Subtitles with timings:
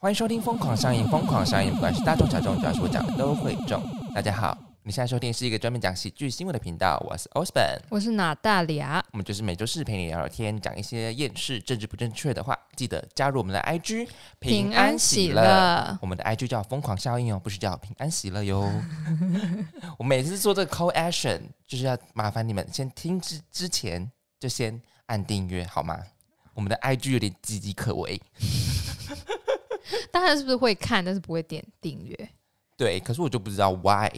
[0.00, 3.82] 欢迎收听《疯狂上映》，疯狂上映，不管是大众小众，只要是我讲的都会中。
[4.14, 12.56] 大家好，你现在收听是一个专门讲喜剧新闻的频道，我是 Osborn，我是哪大牙，我们就是每周四陪你聊聊天，讲一些厌世、政治不正确的话。
[12.76, 14.06] 记得加入我们的 IG，
[14.38, 15.98] 平安喜乐。
[16.00, 18.70] 我们的 IG 叫疯狂效应哦，不是叫平安喜乐哟。
[19.98, 24.08] 我每次做这个 call action，就是要麻烦你们先听之之前
[24.38, 25.98] 就先按订阅好吗？
[26.54, 28.22] 我们的 IG 有点岌岌可危。
[30.12, 32.30] 大家是不是会看，但是不会点订阅？
[32.76, 34.08] 对，可是我就不知道 why，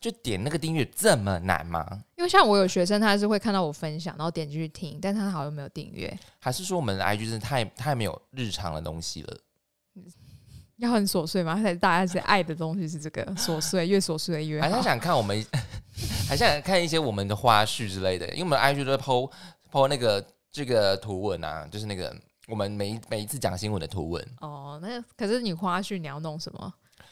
[0.00, 1.86] 就点那个订阅这么难吗？
[2.16, 6.14] 因为像我有学生，他是会看到我分享，然后点进去听，但他好像没有订阅。
[6.40, 9.36] 还是说我们的 IG 真的太太没有日常的东西了？
[10.76, 11.54] 要很琐碎吗？
[11.54, 14.68] 还是大家是爱的东西是这个琐碎，越琐碎越好？
[14.68, 15.46] 还是想看我们，
[16.28, 18.26] 还想看一些我们的花絮之类的？
[18.30, 19.30] 因为我们 IG 都在 po
[19.70, 22.14] po 那个这个图文啊，就是那个。
[22.52, 26.70] 我们每每一次讲新闻的图文哦，那可是你花絮你要弄什么？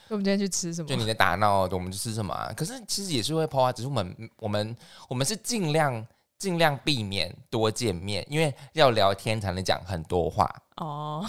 [0.09, 0.87] 我们今天去吃什么？
[0.87, 2.52] 就你在打闹，我们就吃什么啊？
[2.55, 4.77] 可是其实也是会抛啊，只是我们我们
[5.09, 6.07] 我们是尽量
[6.38, 11.24] 尽量避免多见面，因为要聊天才能讲很多话哦。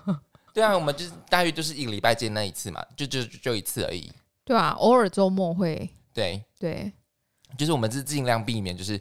[0.52, 4.12] 对啊，我们就是大约就是一个礼拜见那一次嘛，就就就一次而已。
[4.44, 5.88] 对啊，偶尔周末会。
[6.12, 6.92] 对对，
[7.56, 9.00] 就是我们是尽量避免，就是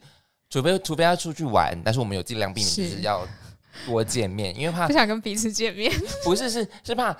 [0.49, 3.27] 除非除非要出去玩，但是我们有尽量避免，就是要。
[3.85, 5.91] 多见面，因为怕不想跟彼此见面。
[6.23, 7.15] 不是，是是怕，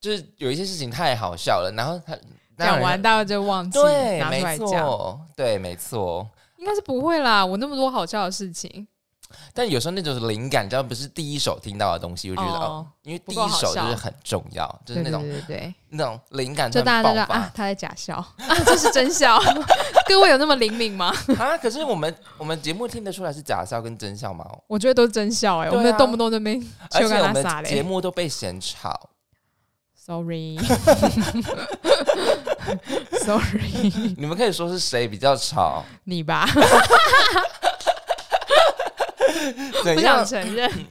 [0.00, 2.16] 就是有一些事情太好笑了，然后他
[2.58, 5.20] 讲完大家就忘记对，没错。
[5.36, 6.28] 对，没错，
[6.58, 7.44] 应该是不会啦。
[7.44, 8.86] 我那么多好笑的事情。
[9.54, 19.38] 但有时候那种灵感，只要不是第一手听到的东西，我觉得哦，因为第一手就是很重要，就是那种对对那种灵感，就大家都说啊，他在假笑啊， 这是真笑。
[20.08, 21.14] 各位有那么灵敏吗？
[21.38, 24.44] 啊，可是我们我们节目听得出来是假笑跟真笑吗？
[24.66, 26.60] 我觉得都是真笑哎，我们动不动就被
[26.90, 29.08] 而且我们节目都被嫌吵
[29.94, 30.66] ，sorry，sorry，
[34.16, 35.84] 你们可以说是谁比较吵？
[36.04, 36.46] 你吧。
[39.94, 40.70] 不想承认。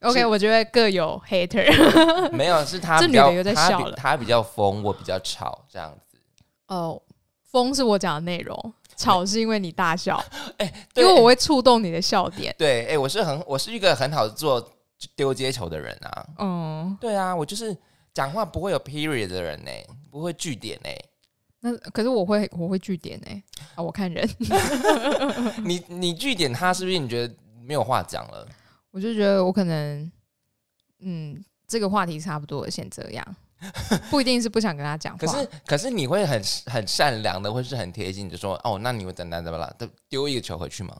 [0.00, 1.68] OK，我觉得各有 hater。
[2.32, 3.92] 没有，是他这女的又在笑了。
[3.92, 6.16] 他比较疯，我比较吵，这样子。
[6.68, 7.00] 哦，
[7.50, 10.22] 疯是我讲的内容，吵是因为你大笑。
[10.56, 12.54] 哎，因为我会触动你的笑点。
[12.56, 14.72] 对，哎，我是很，我是一个很好做
[15.14, 16.26] 丢接球的人啊。
[16.38, 17.76] 嗯，对啊，我就是
[18.14, 19.70] 讲话不会有 period 的人呢，
[20.10, 20.88] 不会句点呢。
[21.60, 23.42] 那可是我会我会据点哎
[23.74, 23.82] 啊！
[23.82, 24.28] 我看人，
[25.64, 26.98] 你你据点他是不是？
[26.98, 28.46] 你觉得没有话讲了？
[28.90, 30.10] 我就觉得我可能
[31.00, 33.36] 嗯，这个话题差不多，先这样，
[34.10, 35.18] 不一定是不想跟他讲话。
[35.18, 39.72] 可是可是你会很很善良的，或是很贴心就说哦，那你会怎么怎么了？
[39.78, 40.98] 都丢一个球回去吗？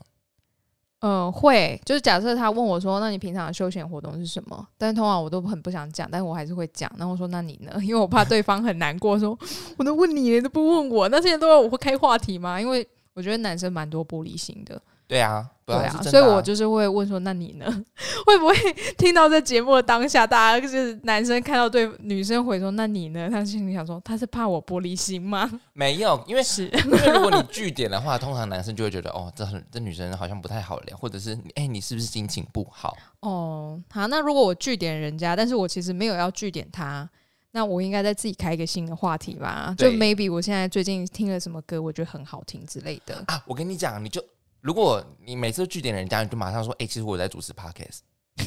[1.00, 6.93] 嗯，会就是假设他问我说：“那你平常休闲活动是什么？”但是通常我都很不想讲，但我还是会讲。
[6.99, 9.38] 然后我说：“那你呢？”因为我怕对方很难过，说
[9.78, 12.61] ：“我都问你，都不问我。”那现在都要我会开话题吗？
[12.61, 14.81] 因为我觉得男生蛮多玻璃心的。
[15.10, 17.66] 对啊，对啊，所以我就是会问说，那你呢？
[18.25, 18.54] 会不会
[18.97, 23.28] 听到这节目的当下，大家就是男生看到对女生回说，那你呢？
[23.28, 25.50] 他心里想说，他是怕我玻璃心吗？
[25.72, 32.97] 没有，因为是因为如果你据点的话，通常男生就会觉得，哦，这很这女生好像不太好聊，或者是哎，你是不是心情不好？
[33.22, 37.10] 哦，好，那如果我据点人家，但是我其实没有要据点他，
[37.50, 39.75] 那我应该再自己开一个新的话题吧？
[39.76, 43.43] 就 maybe 我现在最近听了什么歌，我觉得很好听之类的啊。
[43.44, 44.25] 我跟你讲，你就。
[44.60, 48.00] 如果你每次拒点人家，你就马上说：“哎，其实我在主持 podcast。”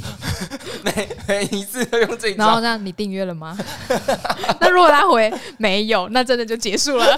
[0.84, 3.57] 每每一次都用这一然后那，你订阅了吗？
[4.59, 7.18] 那如果他回没有，那真的就结束了。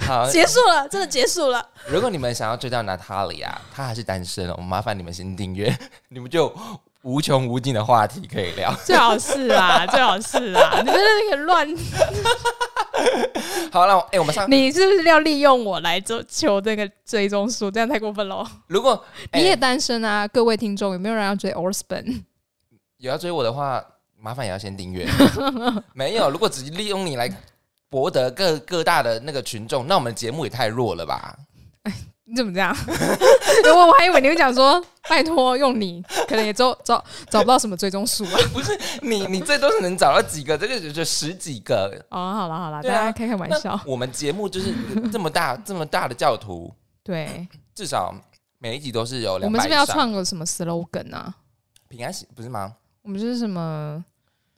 [0.00, 1.66] 好，结束了，真的结束了。
[1.86, 5.76] 如果你们想要追到娜塔莉亚，她还是单身哦，我麻烦你们先订阅，
[6.08, 6.54] 你们就。
[7.04, 11.68] 无穷无尽的话题可以聊，最好是啊，最好是啊，你们那个乱。
[13.72, 17.70] 好了，哎，我们上，你是不是要利用我来做求这个追踪数？
[17.70, 18.46] 这样太过分了。
[18.68, 22.22] 如果你也单身啊，各位听众有没有人要追 Orsben？
[22.98, 23.84] 有要追我的话，
[24.18, 25.06] 麻烦也要先订阅。
[25.92, 27.28] 没有，如果只利用你来
[27.90, 31.36] 博得各各大的那个群众，那我们节目也太弱了吧？
[32.26, 32.74] 你怎么这样？
[33.74, 38.38] 我我还以为你会讲说，拜托用你，可能也找找找不到什么追踪数啊。
[38.52, 40.56] 不是你，你最多是能找到几个？
[40.56, 42.02] 这个就就十几个。
[42.10, 43.78] 哦，好了好了，大家开开玩笑。
[43.86, 44.72] 我们节目就是
[45.12, 46.72] 这么大 这么大的教徒，
[47.02, 48.14] 对，至少
[48.58, 49.34] 每一集都是有。
[49.34, 51.34] 我们是不是要创个什么 slogan 啊？
[51.88, 52.74] 平安喜不是吗？
[53.02, 54.02] 我们就是什么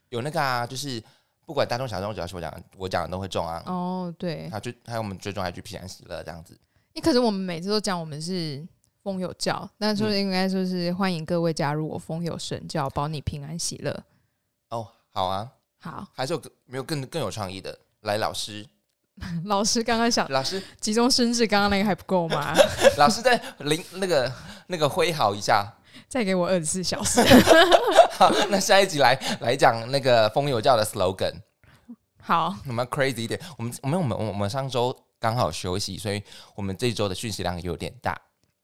[0.09, 1.03] 有那个啊，就是
[1.45, 3.61] 不管大众小众，只要是我讲我讲的都会中啊。
[3.65, 6.57] 哦，对，他就还有我们最终还去平安喜乐这样子。
[7.01, 8.65] 可是我们每次都讲我们是
[9.03, 14.03] 风有教，那说应该说是欢迎各位加入我风有神教，保你平安喜乐。
[14.69, 15.49] 哦，好啊，
[15.79, 17.77] 好，还是有没有更更有创意的？
[18.01, 18.65] 来，老师，
[19.45, 22.53] 老师刚刚想老师集中生智，刚刚那个还不够吗？
[22.97, 24.31] 老师在临那个
[24.67, 25.65] 那个挥毫一下，
[26.09, 27.21] 再给我二十四小时。
[28.11, 31.33] 好，那下一集来来讲那个风有教的 slogan。
[32.21, 36.21] 好，我们 crazy 一点，我们我们我们我们上周刚好休息，所以
[36.55, 38.19] 我们这一周的讯息量有点大。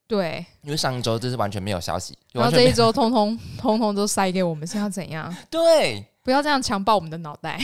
[0.06, 5.34] 对，因为上周这是完全没有消息，然后这一周通通 通通都塞给我们，是要怎样？
[5.50, 7.58] 对，不要这样强暴我们的脑袋，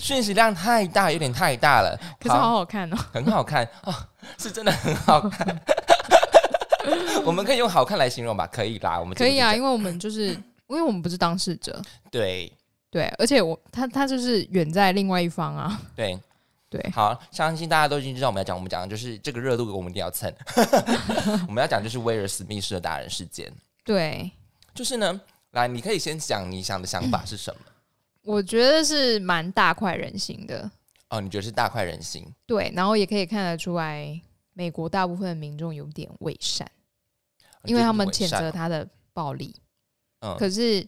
[0.00, 1.98] 讯息量太大，有点太大了。
[2.20, 3.94] 可是好好看哦，很好看哦，
[4.38, 5.62] 是真的很好看。
[7.24, 8.46] 我们可以用好看来形容吧？
[8.48, 10.26] 可以啦，我们可以啊，因为我们就是
[10.66, 11.80] 因为我们不是当事者，
[12.10, 12.52] 对
[12.90, 16.18] 对，而且我他他就是远在另外一方啊，对。
[16.74, 20.28] 对，好，相信大家都已经知道我们要讲，我们讲的就是这个热度，我们一定要蹭。
[21.46, 23.52] 我们要讲就是威尔史密斯的打人事件。
[23.84, 24.28] 对，
[24.74, 25.20] 就是呢，
[25.52, 27.60] 来，你可以先讲你想的想法是什么？
[28.22, 30.68] 我觉得是蛮大快人心的。
[31.10, 32.26] 哦，你觉得是大快人心？
[32.44, 34.20] 对，然后也可以看得出来，
[34.52, 36.68] 美国大部分的民众有点伪善，
[37.66, 39.54] 因为他们谴责他的暴力。
[40.22, 40.84] 嗯，可是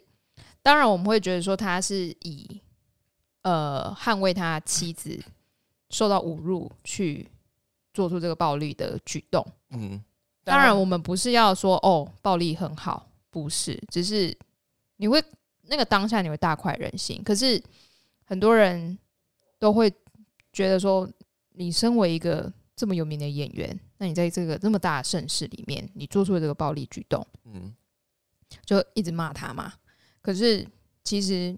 [0.64, 2.60] 当然我们会觉得说他是以
[3.42, 5.22] 呃捍卫他妻子。
[5.90, 7.28] 受到侮辱，去
[7.94, 9.46] 做出这个暴力的举动。
[9.70, 10.02] 嗯，
[10.44, 14.36] 当然，我们不是要说哦，暴力很好，不是，只是
[14.96, 15.22] 你会
[15.62, 17.22] 那个当下你会大快人心。
[17.24, 17.62] 可是
[18.24, 18.98] 很多人
[19.58, 19.92] 都会
[20.52, 21.08] 觉得说，
[21.52, 27.74] 你身为一个这么有名的演员，那你在这个这么大的盛世里面，你做出了这个暴力举动，嗯，
[28.64, 29.72] 就一直骂他嘛。
[30.20, 30.66] 可是
[31.04, 31.56] 其实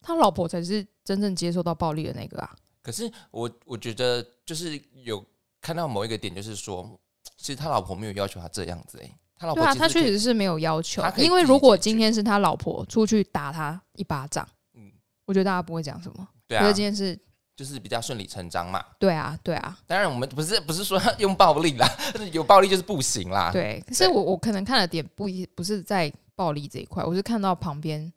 [0.00, 2.56] 他老婆才是真正接受到暴力的那个啊。
[2.86, 5.20] 可是我我觉得就是有
[5.60, 6.88] 看到某一个点，就是说，
[7.36, 14.92] 其实他老婆没有要求他这样子哎，他老婆对啊，他确实是没有要求，因为如果今天是他老婆出去打他一巴掌，嗯，
[15.24, 17.18] 我觉得大家不会讲什么，对啊，今天是
[17.56, 21.88] 就是比较顺理成章嘛，对啊，对啊，当然我们不是不是说用暴力啦，
[22.30, 28.12] 有暴力就是不行啦， 对，可是我我可能看的点不一不是在暴力这一块，我是看到旁边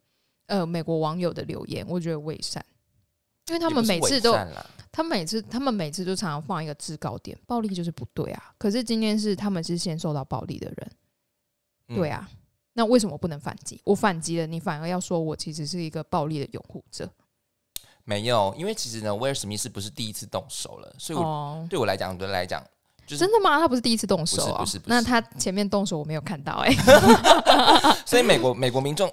[0.46, 2.64] 呃美国网友的留言，我觉得伪善。
[3.50, 4.34] 因为他们每次都，
[4.92, 8.54] 他每次他们每次都常常放一个制高点，暴力就是不对啊。
[8.58, 10.92] 可是今天是他们是先受到暴力的人，
[11.96, 12.30] 对啊。
[12.74, 13.82] 那为什么不能反击？
[13.84, 17.10] 我反击了，你反而要说我其实是一个暴力的拥护者？
[18.06, 22.64] 没有，因为其实呢，威尔史密斯不是第一次动手了，所以我对我来讲，对来讲，
[23.06, 23.60] 真的吗？
[23.60, 24.60] 他不是第一次动手啊？
[24.60, 26.74] 不是，那他前面动手我没有看到哎。
[28.06, 29.12] 所以美国美国民众。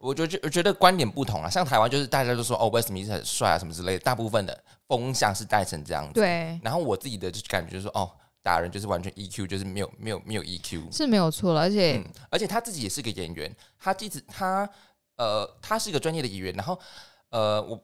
[0.00, 6.14] 我觉觉我觉得观点不同啊，像台湾就是大家都说哦，威斯密斯很帅啊什么之类的，大部分的风向是带成这样子。
[6.14, 6.58] 对。
[6.62, 8.10] 然后我自己的就感觉就是说，哦，
[8.42, 11.60] 打人就是完全 EQ，就是没有没有没有 EQ，是没有错了。
[11.60, 14.68] 而且而且他自己也是个演员，他即使他
[15.16, 16.78] 呃他是一个专业的演员，然后
[17.28, 17.78] 呃我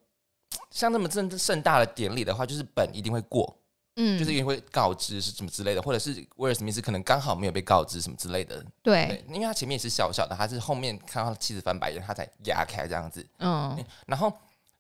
[0.71, 3.55] 像那么正盛大的典礼的话，就是本一定会过。
[3.97, 8.63] 嗯，就是因为会告知是什么之类的，或者是威尔史密斯可能刚好没有被告知什么之类的。
[8.83, 13.27] 对，因为他前面也是小小的，他是后面看到妻子翻白眼，他才压开这样子。
[13.39, 14.31] 嗯，然后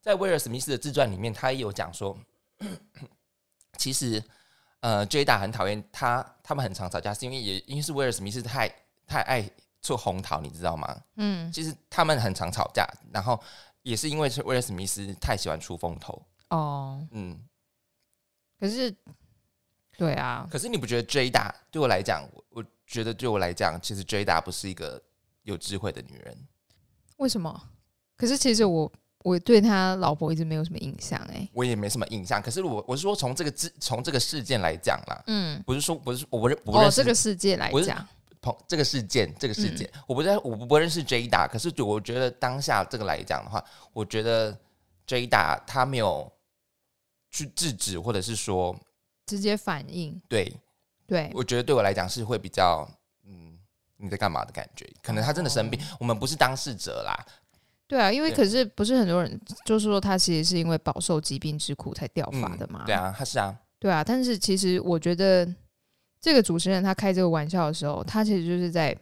[0.02, 2.14] 在威尔史密斯的自传里面，他也有讲说，
[3.78, 4.22] 其实
[4.80, 8.70] 呃，Jada 很讨厌他，他们很常吵架，是因为也因为是威尔史密斯太
[9.06, 10.94] 太爱做红桃，你知道吗？
[11.16, 13.42] 嗯，其实他们很常吵架，然后
[13.82, 16.20] 也是因为是威尔史密斯太喜欢出风头。
[16.50, 17.40] 哦，嗯。
[18.58, 18.94] 可是，
[19.98, 20.46] 对啊。
[20.50, 25.02] 可是你不觉得 J 大对我来讲，我我觉得对我来讲，其实 J 大不是一个
[25.42, 26.36] 有智慧的女人。
[27.18, 27.62] 为什么？
[28.16, 28.90] 可是其实我
[29.24, 31.48] 我对他老婆一直没有什么印象哎。
[31.52, 32.40] 我也没什么印象。
[32.40, 38.08] 可是我我是说从这个事从这个事件来讲啦，嗯，不是说不是我不认不认识这个世界来讲，
[38.40, 44.58] 朋这个事件这个事件，我不认我不认识 J 大，可是我觉得当下这个来讲的话，我觉得
[45.06, 46.32] J 大他没有。
[47.36, 48.74] 去制止，或者是说
[49.26, 50.50] 直接反应，对
[51.06, 52.88] 对，我觉得对我来讲是会比较，
[53.24, 53.58] 嗯，
[53.98, 54.90] 你在干嘛的感觉？
[55.02, 57.26] 可能他真的生病，我们不是当事者啦。
[57.86, 62.84] 对啊，因为可是不是很多人就是说他其实是因为饱受疾病之苦才掉发的嘛？
[62.86, 64.02] 对啊，他是啊，对啊。
[64.02, 65.46] 但是其实我觉得
[66.20, 68.96] 这个主持人他开这个玩笑的时候，他其实就是在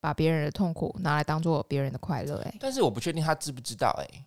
[0.00, 2.36] 把别人的痛苦拿来当做别人的快乐。
[2.46, 3.90] 哎，但是我不确定他知不知道。
[4.00, 4.24] 哎，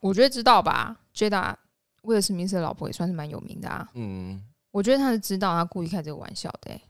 [0.00, 1.54] 我觉得知道吧，Jada。
[2.02, 3.88] 威尔史密斯的老婆也算是蛮有名的啊。
[3.94, 6.80] 嗯，我觉得他是知道他故意开这个玩笑的。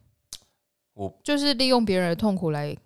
[0.94, 2.76] 我就是利用别人的痛苦来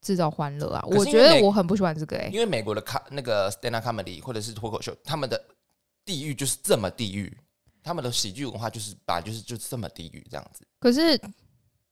[0.00, 0.82] 制造欢乐啊。
[0.86, 5.40] 我觉得我很不喜欢这个哎，因为美国的卡那个 stand up comedy 或者是脱口秀，他们的
[6.04, 7.36] 地域就是这么地域，
[7.82, 10.66] 他们的喜剧文化就是把就是就这么地域这样子。
[10.80, 11.20] 可是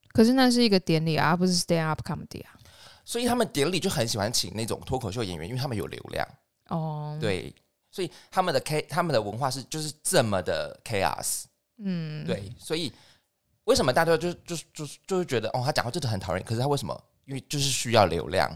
[0.08, 2.58] 可是那是一个典礼啊，不是 stand up comedy 啊。
[3.04, 6.26] 所以他们典礼就很喜欢请那种脱口秀演员，因为他们有流量。
[6.70, 7.54] 哦，对，
[7.96, 11.44] 所以他们的 K 他们的文化是就是这么的 chaos。
[11.78, 12.92] 嗯，对，所以
[13.64, 16.44] 为什么大家就就就就是觉得哦，他讲话真的很讨厌？
[16.44, 16.94] 可是他为什么？
[17.24, 18.54] 因为就是需要流量。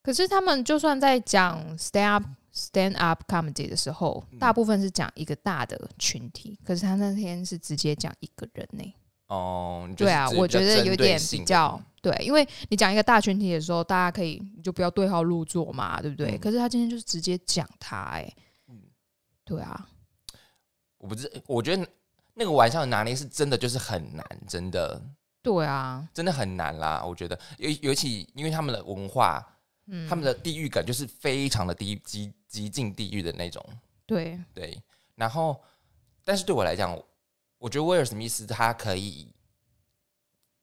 [0.00, 8.94] 可是他们就算在讲 stand up stand up comedy 的时候，大部分是讲一个大的群体，可是他那天是直接讲一个人呢。
[9.26, 16.38] 哦，对啊，我觉得有点比较对，因为你讲一个大群体的时候，大家可以你就不要对号入座嘛，对不对？
[16.38, 18.42] 可是他今天就是直接讲他，哎，嗯，
[19.48, 19.88] 对啊，
[20.98, 21.88] 我不知，我觉得
[22.34, 25.00] 那个玩笑拿捏是真的就是很难，真的，
[25.42, 27.02] 对啊，真的很难啦。
[27.04, 29.44] 我觉得尤尤其因为他们的文化，
[29.86, 33.64] 嗯，他们的地域感就是非常的低极极尽地狱的那种，
[34.06, 34.80] 对对。
[35.14, 35.60] 然后，
[36.22, 36.96] 但是对我来讲。
[37.60, 39.34] 我觉得威尔史密斯他可以，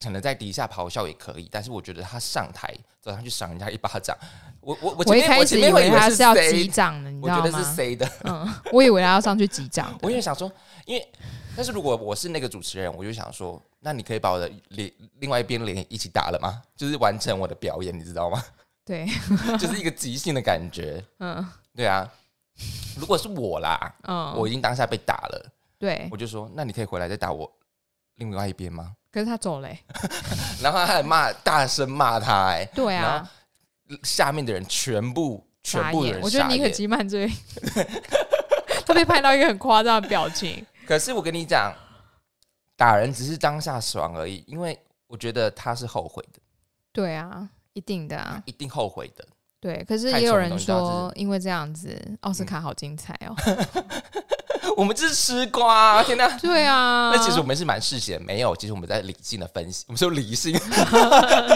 [0.02, 4.16] 可能在底下咆哮也可以，但是我觉得他上台走上去赏人家一巴掌，
[4.62, 7.44] 我我我一开始以为他是要击掌的，你知道吗？
[7.44, 9.98] 我觉得是 C 的，嗯，我以为他要上去击掌。
[10.02, 10.52] 我因为想说，
[10.86, 11.08] 因为
[11.56, 16.62] 但是如果我是那个主持人，我就想说，那你可以把我的脸另外一边脸一起打了吗？
[16.76, 18.44] 就是完成我的表演，你知道吗？
[18.86, 19.08] 对，
[19.58, 21.04] 就 是一个即兴的感觉。
[21.20, 21.44] 嗯，
[21.76, 22.08] 对啊。
[22.98, 25.52] 如果是我啦，嗯，我已经当下被打了。
[25.78, 27.52] 对，我就说，那你可以回来再打我
[28.16, 28.94] 另外一边吗？
[29.12, 29.70] 可是他走了，
[30.62, 33.30] 然后他还骂，大声骂他，哎，对啊，
[34.04, 37.32] 下面的人全部全部人，我觉得尼可基曼最，
[38.86, 40.66] 他被拍到一个很夸张的表情。
[40.86, 41.74] 可是我跟你讲，
[42.76, 46.40] 打人只是当下爽而已，因为我觉得他是后悔的。
[46.92, 49.26] 对啊，一定的啊，一定后悔的。
[49.62, 53.34] 对，可是也有人说，因为这样子，奥斯卡好精彩哦。
[54.78, 56.28] 我们这是吃瓜，天哪！
[56.40, 60.58] 对啊，那其实我们是蛮嗜血，没有，其实我们在理性的分析，我们说理性，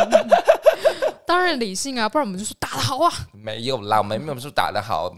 [1.26, 3.12] 当然理性啊，不然我们就说打的好啊。
[3.34, 5.10] 没有啦，我们没有说打的好，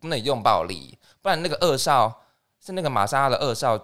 [0.00, 2.22] 不能用暴力，不然那个二少
[2.64, 3.78] 是那个玛莎拉的二少，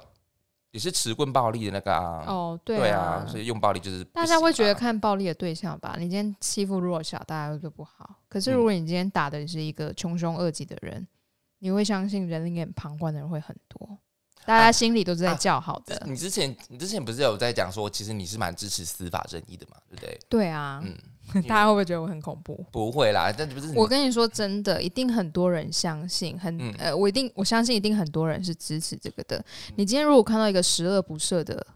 [0.71, 2.25] 也是持棍暴力的那个啊。
[2.27, 8.17] 哦，对啊，所以用暴力就是大家会觉得看暴力的对象吧，你今天欺负弱小，大家会觉得不好。
[8.29, 11.07] 可是如果你今天打的是一个穷凶恶极的人。
[11.65, 13.99] 你会相信人眼旁观的人会很多，
[14.45, 16.03] 大家心里都是在叫好的。
[16.05, 20.21] 你之前你之前不是有在讲说，其实你是蛮支持司法正义的嘛，对不对？
[20.29, 22.63] 对啊，嗯， 大家会不会觉得我很恐怖？
[22.71, 23.73] 不会啦，但不是。
[23.75, 29.43] 我跟你说真的，一定很多人相信，很呃，我一定我相信一定很多人是支持这个的。
[29.77, 31.67] 你今天如果看到一个十恶不赦的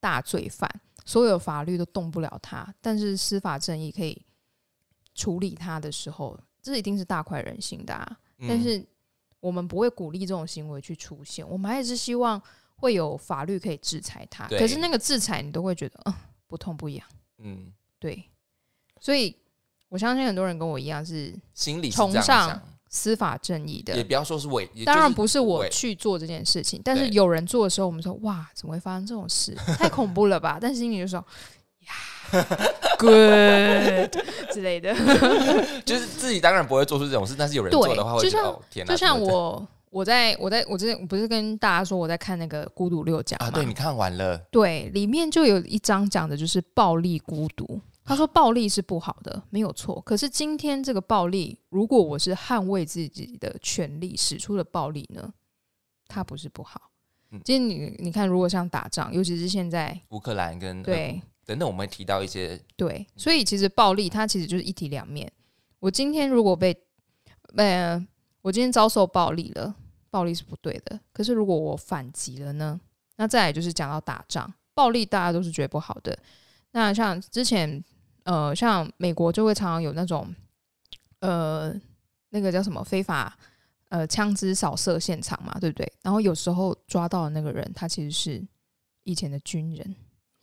[0.00, 0.68] 大罪犯，
[1.04, 4.20] 所有法律都动不了他，但是司法正义可以
[5.14, 7.94] 处理他的时候，这一定是大快人心的。
[7.94, 8.18] 啊。
[8.48, 8.84] 但是。
[9.44, 12.40] 我们不会鼓励这种行为去出现，我们还是希望
[12.76, 14.48] 会有法律可以制裁他。
[14.48, 16.14] 可是那个制裁，你都会觉得嗯
[16.46, 17.06] 不痛不痒。
[17.40, 18.24] 嗯，对。
[18.98, 19.36] 所以
[19.90, 22.58] 我相信很多人跟我一样是心理崇尚
[22.88, 23.94] 司法正义的。
[23.94, 29.54] 也不要说是伪，当然不是我去做这件事情，但是有人做的时候，我们说哇，怎么会发生这种事？
[29.76, 30.56] 太恐怖了吧！
[30.62, 31.22] 但是心里就说。
[32.98, 34.16] Good
[34.52, 34.94] 之类的，
[35.84, 38.92] 就是自己当然不会做出这种事，但是有人做的话，会觉得天哪！
[38.92, 43.50] 就像我，我在我在我之前不是跟大家说我在看那个《孤独六讲》啊？
[43.50, 44.38] 对，你看完了？
[44.50, 47.80] 对，里面就有一章讲的就是暴力孤独。
[48.04, 50.00] 他说暴力是不好的，没有错。
[50.02, 55.32] 可是今天这个暴力，如果我是捍卫自己的权利使出的暴力呢？
[56.06, 56.90] 它不是不好。
[57.42, 61.20] 今天你你看，如果像打仗，尤其是现在乌克兰跟对。
[61.44, 65.30] 等等，我们提到一些对，所以其实暴力它其实就是一体两面。
[65.80, 66.74] 我今天如果被，
[67.56, 68.04] 呃，
[68.40, 69.74] 我今天遭受暴力了，
[70.10, 70.98] 暴力是不对的。
[71.12, 72.80] 可是如果我反击了呢？
[73.16, 76.18] 那再来就是讲到打仗，暴力大家都是觉得不好的。
[76.72, 77.84] 那像之前，
[78.24, 80.34] 呃，像美国就会常常有那种，
[81.20, 81.72] 呃，
[82.30, 83.38] 那个叫什么非法
[83.90, 85.92] 呃枪支扫射现场嘛，对不对？
[86.02, 88.42] 然后有时候抓到的那个人，他其实是
[89.04, 89.94] 以前的军人。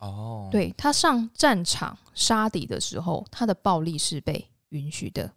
[0.02, 5.32] 哦，对他上战场杀敌的时候，他的暴力是被允许的，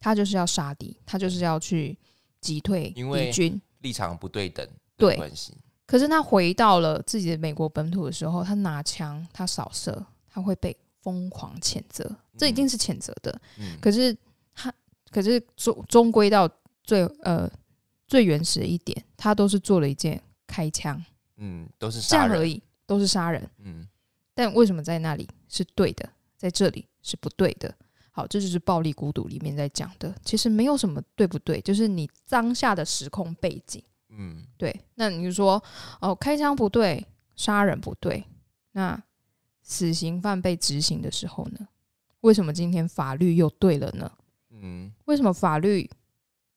[0.00, 1.96] 他就是要杀敌，他就是要去
[2.40, 5.54] 击退敌军，立场不对等对关系。
[5.86, 13.40] 可是他回到了自己的美国本土的时候，他拿枪，他扫射，他会被疯狂谴责，这一定是谴责的。
[13.58, 14.14] 嗯，可是
[14.52, 14.74] 他，
[15.10, 16.50] 可是终终归到
[16.82, 17.48] 最呃
[18.08, 21.00] 最原始的一点，他都是做了一件开枪，
[21.36, 23.86] 嗯，都是这样而已，都是杀人，嗯。
[24.38, 27.74] 但为什么在那里是对的，在这里是不对的？
[28.12, 30.14] 好，这就是暴力孤独里面在讲的。
[30.24, 33.82] 其实没有什么对不对，就是你当下的时空背景。
[34.10, 34.72] 嗯，对。
[34.94, 35.60] 那你就说
[36.00, 37.04] 哦，开枪不对，
[37.34, 38.24] 杀人不对，
[38.70, 39.02] 那
[39.60, 41.66] 死刑犯被执行的时候呢？
[42.20, 44.08] 为什么今天法律又对了呢？
[44.50, 45.90] 嗯，为什么法律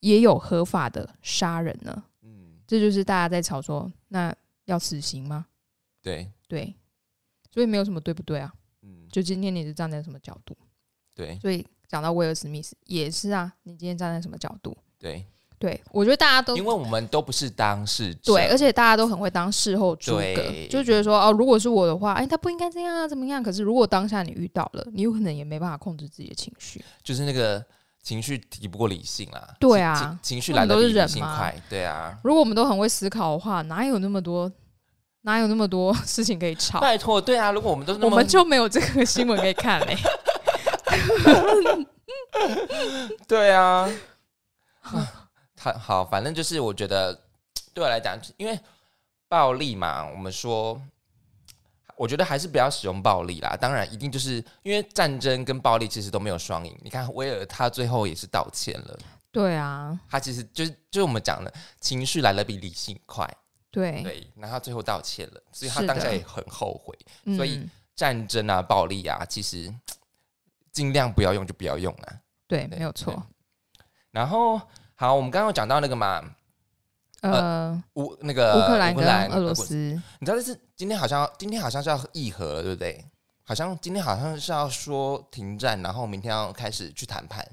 [0.02, 2.04] 也有合法的杀人呢？
[2.22, 4.32] 嗯，这就是大家在吵说，那
[4.66, 5.48] 要死刑吗？
[6.00, 6.76] 对对，
[7.52, 8.52] 所以没有什么对不对啊？
[8.82, 10.56] 嗯，就今天你是站在什么角度？
[11.14, 14.76] 对，所以讲到威尔史密斯也是啊，你今天站在什么角度？
[14.98, 15.26] 对。
[15.60, 23.44] 对，我觉得大家都因为我们都不是当事者，对，而且大家都很会当事后诸葛，就觉得说哦，如果是我的话，哎，他不应该这样啊，怎么样？
[23.44, 27.64] 可是如果当下你遇到了，你有可能也没办法控制自己的情绪，就是那个
[28.02, 29.56] 情绪敌不过理性啦。
[29.60, 31.56] 对啊，情绪来的比理性快。
[31.70, 34.52] 对啊，如果我们都很会思考的话，哪有那么多
[35.22, 36.80] 哪有那么多 事情可以吵？
[36.80, 39.96] 拜托，对啊，如果我们都是，我们就没有这个新闻可以看嘞。
[43.28, 43.90] 对啊。
[44.82, 47.14] 好，好，反正就是我觉得
[47.74, 48.60] 对我来讲，因为
[49.28, 50.82] 暴力嘛，我们说，
[51.96, 53.56] 我觉得还是不要使用暴力啦。
[53.56, 56.76] 当然，一定就是因为战争跟暴力其实都没有双赢。
[56.82, 58.98] 你看威尔他最后也是道歉了，
[59.32, 63.32] 对啊，他其实就是就是我们讲的情绪来的比理性快，
[63.72, 66.98] 对对，然后最后道歉了，所以他当下也很后悔。
[67.36, 69.74] 所以战争啊，暴力啊，其实
[70.72, 72.20] 尽量不要用就不要用啊。
[72.48, 73.26] 对，没有错。
[74.12, 74.62] 然后。
[74.94, 76.24] 好，我们刚刚讲到那个嘛，
[77.22, 79.74] 呃，乌那个乌克兰跟俄罗斯，
[80.20, 83.04] 你知道这是今天好像今天好像是要议和了，对不对？
[83.42, 87.44] 好像今天好像是要说停战，然后明天要开始去谈判。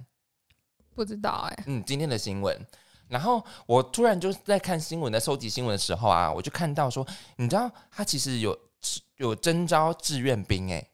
[0.94, 2.54] 不知道哎，嗯，今天的新闻，
[3.08, 8.58] 然后我突然就在看新闻，在收集新闻的时候啊，我就看到说，你知道他其实有
[9.16, 10.86] 有征招志愿兵哎。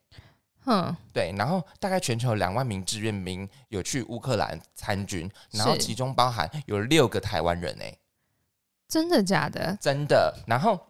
[0.66, 7.94] 嗯，对，然后大概全球有两万名志愿兵有去乌克兰参军，然后其中包含有六个台湾人哎，
[8.88, 9.76] 真的假的？
[9.78, 10.34] 真的。
[10.46, 10.80] 然后，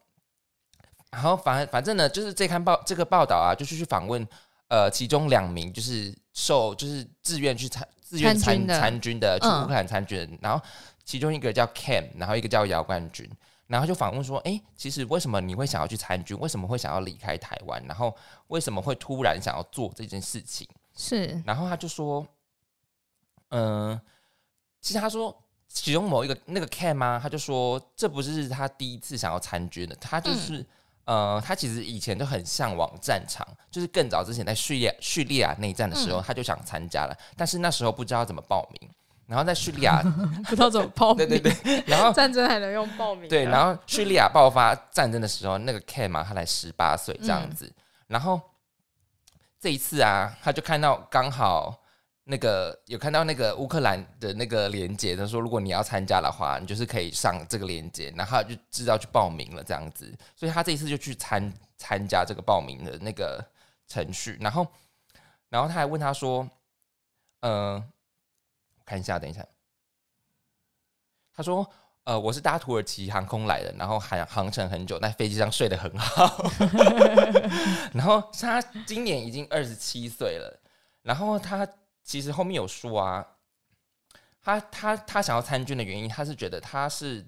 [1.11, 4.25] 然后反反正呢，就是这刊报这个报道啊，就是去访问
[4.69, 10.65] 呃，其中两名就是受就是自愿去参自愿参参军的去乌克兰参军，然后
[11.05, 13.31] 其中一个叫 Cam，然后一个叫姚冠军。
[13.67, 16.39] 然后就访问说：“哎，其实为什么你会想要去参军？
[16.39, 17.83] 为什么会想要离开台湾？
[17.87, 18.15] 然后
[18.49, 21.43] 为什么会突然想要做这件事情？”是。
[21.47, 22.25] 然后他就说
[23.49, 23.99] ：“嗯，
[24.83, 25.35] 其实他说
[25.67, 30.65] 其中某一个那个 Cam 啊，他就说这不是他第一次想要参军的，他就是
[31.07, 38.91] 呃，他其实以前就很向往战场，就是更早之前在叙利叙利亚内战的时候，他就想参加了，但是那时候不知道怎么报名。”
[39.27, 40.03] 然后在叙利亚
[40.45, 43.27] 不知道怎么报名，对对对，然后战争还能用报名。
[43.29, 47.73] 对，然后叙利亚爆发战争的时候，那个 K 嘛，他才十八岁这样子。
[48.07, 48.39] 然后
[49.59, 51.75] 这一次啊，他就看到刚好
[52.25, 60.13] 那个有看到那个乌克兰的那个连接，他说如果你要参加的话，你就是可以上这个连接，然后就知道去报名了这样子。
[60.37, 63.43] 所以他这一次就去参参加这个报名的那个
[63.89, 64.37] 程序。
[64.39, 64.67] 然后，
[65.49, 66.47] 然后他还问他说，
[67.41, 67.83] 嗯。
[68.85, 69.47] 看一下，等一下。
[71.37, 71.69] 他说
[72.05, 76.45] ：“呃，我是搭土耳其航空来的，然后航航程很久，在飞机上睡得很好。
[77.93, 80.61] 然后他今年已经二十七岁了。
[81.03, 81.67] 然后他
[82.03, 83.27] 其实后面有说啊，
[84.41, 87.25] 他他他想要参军的原因，他是觉得他是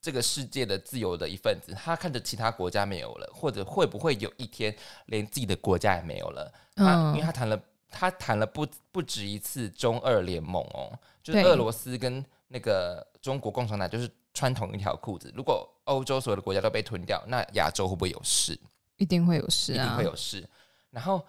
[0.00, 1.72] 这个世界的自由的一份子。
[1.74, 6.52] 他看着其他国家没有了，或者会不会有一天连自己的国家也没有了？
[6.76, 7.58] 嗯，因为他谈了。”
[7.90, 15.32] 他谈了不不止一次中俄联盟哦，就是俄罗斯跟那个中国共产党就是穿同一条裤子。
[15.34, 18.58] 如果欧洲所有的国家都被吞掉，那亚洲会不会有事？
[18.96, 20.46] 一定会有事，一定会有事。
[20.90, 21.24] 然后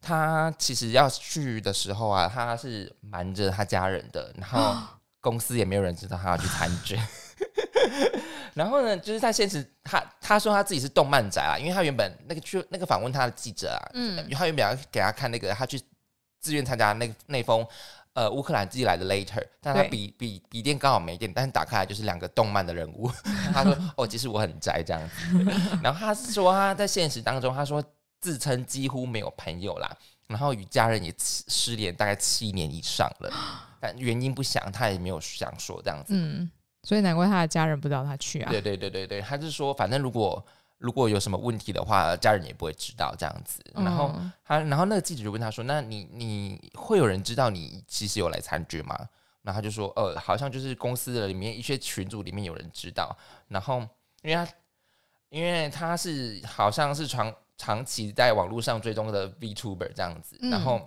[0.00, 4.74] 他其实要去的时候啊，他是瞒着他家人的，然后
[5.20, 6.98] 公司也没有人知道他要去参军。
[8.54, 15.80] 然后呢，就是在现实，他他说他自己是动漫宅啊，因为他原本那个去那个访问他的记者啊，嗯，他原本要给他看那个他去。
[16.44, 17.66] 自愿参加那那封
[18.12, 23.10] 呃乌克兰寄来的 letter，但他笔笔笔电刚好没电，但是打开来就是两个动漫的人物。
[23.54, 25.16] 他说：“哦，其实我很宅这样子。”
[25.82, 27.82] 然后他是说他在现实当中，他说
[28.20, 29.90] 自称几乎没有朋友啦，
[30.26, 33.32] 然后与家人也失联大概七年以上了，
[33.80, 36.12] 但原因不详，他也没有想说这样子。
[36.14, 36.50] 嗯，
[36.82, 38.50] 所以难怪他的家人不知道他去啊。
[38.50, 40.44] 对对对对对，他是说反正如果。
[40.78, 43.62] 如果有什么问题的话，家人也不会知道这样子。
[43.74, 48.94] 然后他，然后那个记者就问他说：“那你你会有人知道你其实有来参军吗？”
[49.40, 53.16] 然后他就说：“呃，好像就是公司的里面一些群组里面有人知道。
[53.48, 53.80] 然后
[54.22, 54.52] 因为他
[55.30, 60.86] 因为他是好像是长长期在网络上追踪的 VTuber 这样子，然后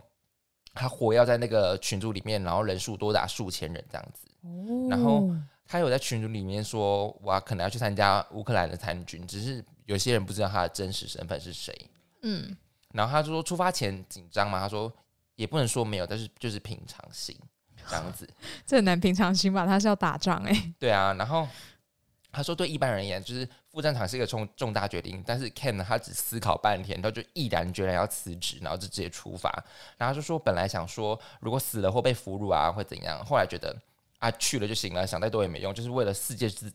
[0.73, 4.27] 他活要在那个群组里面，然后人数多达数千人这样子。
[4.89, 5.27] 然后
[5.65, 11.73] 他有在群组里面说：“我可能要去参加乌克兰的参军，只是。”有些人不知道他的真实身份是谁，
[12.21, 12.55] 嗯，
[12.91, 14.91] 然后他就说出发前紧张嘛，他说
[15.35, 17.33] 也不能说没有，但是就是平常心
[17.87, 18.29] 这样子。
[18.67, 19.65] 这很难平常心吧？
[19.65, 20.73] 他是要打仗哎。
[20.77, 21.47] 对啊，然后
[22.33, 29.49] 他说对一般人而言，就是副战场是一个重重大决定，但是 Ken 呢，他只思考半天，他就毅然决然要辞职，然后就直接出发。
[29.97, 33.25] 然后就说本来想说如果死了或被俘虏啊，会怎样？
[33.25, 33.73] 后来觉得
[34.19, 36.69] 啊去了就行了，想再多也没用，就是为了世界之。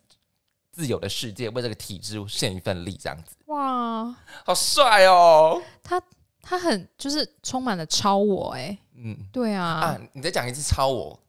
[0.73, 4.05] 自由的世界，为这个体制献一份力，这样子哇，
[4.45, 5.63] 好帅哦！
[5.83, 6.03] 他
[6.41, 10.01] 他很就是充满了超我哎，嗯，对啊啊！
[10.15, 11.21] 你再讲一次超我，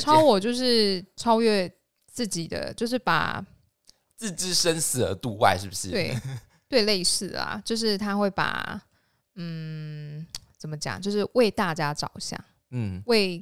[0.00, 1.72] 超我就是超越
[2.06, 3.44] 自己的，就是把
[4.16, 5.88] 自知生死而度外，是不是？
[5.88, 6.18] 对
[6.68, 8.82] 对，类似啊，就是他会把
[9.36, 10.26] 嗯，
[10.58, 11.00] 怎么讲？
[11.00, 13.40] 就是为大家着想，嗯，为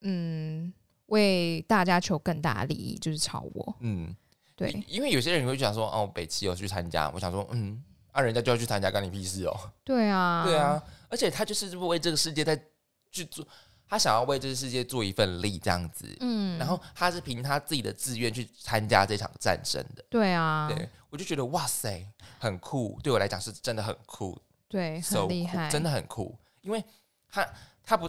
[0.00, 0.72] 嗯
[1.06, 4.16] 为大家求更大的利益，就是超我，嗯。
[4.56, 9.54] 对，因为有些人会想说，哦，北齐有去参加，我想说，嗯，啊，人家就要去参加，干你屁事哦。
[9.84, 12.58] 对啊， 对啊，而且他就是为这个世界在
[13.12, 13.46] 去做，
[13.86, 16.06] 他想要为这个世界做一份力，这样子。
[16.20, 20.02] 嗯，然后他是凭他自己的自愿去参加这场战争的。
[20.08, 24.40] 对啊，对，我就觉得哇塞，很酷，对我来讲是真的很酷。
[24.68, 26.82] 对，很厉害，真的很酷，因为
[27.28, 27.46] 他
[27.84, 28.08] 他不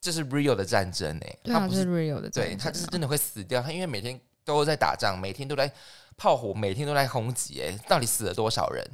[0.00, 4.18] 这是 real 的战争哎，他不是 real 的战，对他就是真的会死掉，他因为每天。
[4.44, 5.72] 都在打仗，每天都在
[6.16, 7.62] 炮火，每天都在轰击。
[7.62, 8.84] 哎，到底死了多少人？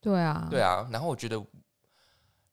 [0.00, 0.88] 对啊，对啊。
[0.90, 1.42] 然后我觉得，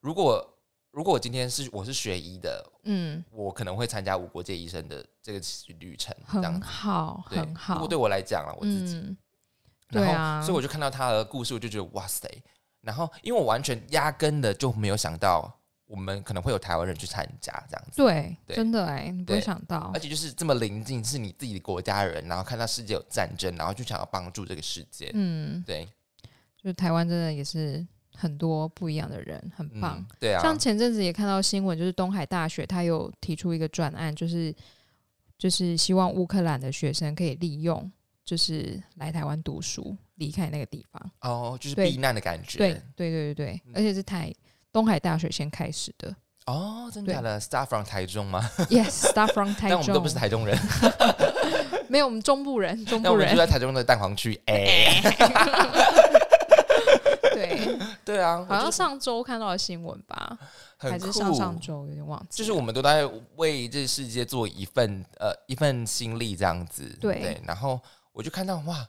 [0.00, 0.56] 如果
[0.90, 5.40] 如果我今天是我是学医的，嗯，我可能会参加无国界医生的这个
[5.78, 6.14] 旅程。
[6.26, 7.74] 很好，很好。
[7.74, 9.16] 如果对我来讲了，我自己，
[9.90, 10.40] 对啊。
[10.40, 12.28] 所以我就看到他的故事，我就觉得哇塞。
[12.80, 15.60] 然后，因为我完全压根的就没有想到。
[15.94, 25.86] 我们可能会有台湾人去参加这样子，对，真的哎，你不会想到，而且就是这么临近，是你自己的国家人，然后看到世界有战争，然后就想要帮助这个世界，嗯，对，
[26.56, 34.52] 就是台湾真的也是很多不一样的人，很棒，对啊，像前阵子也看到新闻，就是东海大学他有提出一个专案，就是
[35.38, 37.88] 就是希望乌克兰的学生可以利用，
[38.24, 44.34] 就是来台湾读书，离开那个地方，哦，就是避难的感觉，对，对，对，对，对，而且是台。
[44.74, 46.12] 东海大学先开始的
[46.46, 49.70] 哦，真的？Star from 台中吗？Yes，Star from 台中。
[49.70, 50.58] 但我们都不是台中人，
[51.88, 54.34] 没有，我们中部人， 中部人住在台中的蛋黄区。
[54.46, 55.00] 哎，
[57.32, 60.36] 对对啊，好像上周看到的新闻吧，
[60.76, 62.38] 还是上上周有点忘记。
[62.38, 67.40] 就是我们都在为这世界做一份呃一份心力这样子，对。
[67.46, 67.80] 然后
[68.12, 68.84] 我就看到哇。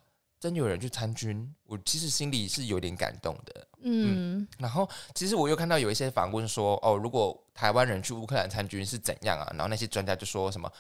[0.45, 3.67] 真有人去参军，我其实心里是有点感动的。
[3.81, 9.47] 嗯，然后其实我又看到有一些访问说，哦，如果台湾人去乌克兰参军是怎样啊？
[9.53, 10.71] 然后那些专家就说什么，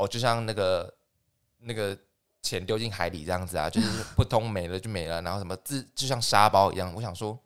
[0.00, 0.92] 哦，就像那个
[1.58, 1.96] 那个
[2.42, 6.92] 钱丢进海里这样子啊，就是 不通没了就没了，然后什么自就像沙包一样。
[6.92, 7.38] 我想说，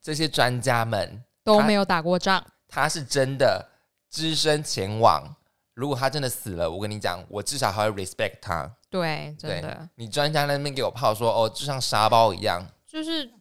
[0.00, 3.68] 这些专家们都没有打过仗，他是真的
[4.08, 5.36] 只身前往。
[5.74, 8.74] 如果他真的死了，我跟你讲，我至少还会 respect 他。
[8.92, 9.88] 对，真的。
[9.94, 13.32] 你专家那边给我泡说，哦，就像沙包一样，就是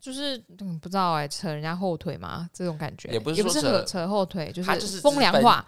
[0.00, 0.38] 就是
[0.80, 5.62] 不知道哎，扯人家后腿嘛，这种感觉也不是扯扯后腿，就是风凉话。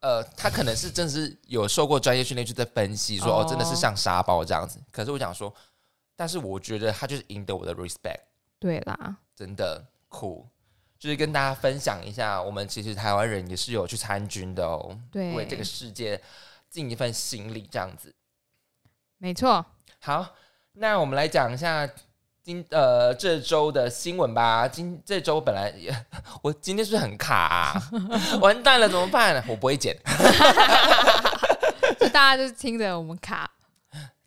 [0.00, 4.78] 呃，他可能是真的是有受过专业训练，就在分析说，哦，真的是像沙包这样子。
[4.92, 5.52] 可是我想说，
[6.14, 8.20] 但是我觉得他就是赢得我的 respect。
[8.58, 10.46] 对啦，真的酷。
[10.98, 16.20] 就是跟大家分享一下，我们其实台湾人也是有去参军的哦，对，为这个世界
[16.68, 18.12] 尽一份心力，这样子，
[19.18, 19.64] 没错。
[20.00, 20.34] 好，
[20.74, 21.88] 那我们来讲一下
[22.42, 24.66] 今呃这周的新闻吧。
[24.68, 25.94] 今这周本来也，
[26.42, 27.80] 我今天是很卡？
[28.40, 29.44] 完蛋了，怎么办？
[29.48, 29.96] 我不会剪，
[31.98, 33.50] 就大家就听着我们卡。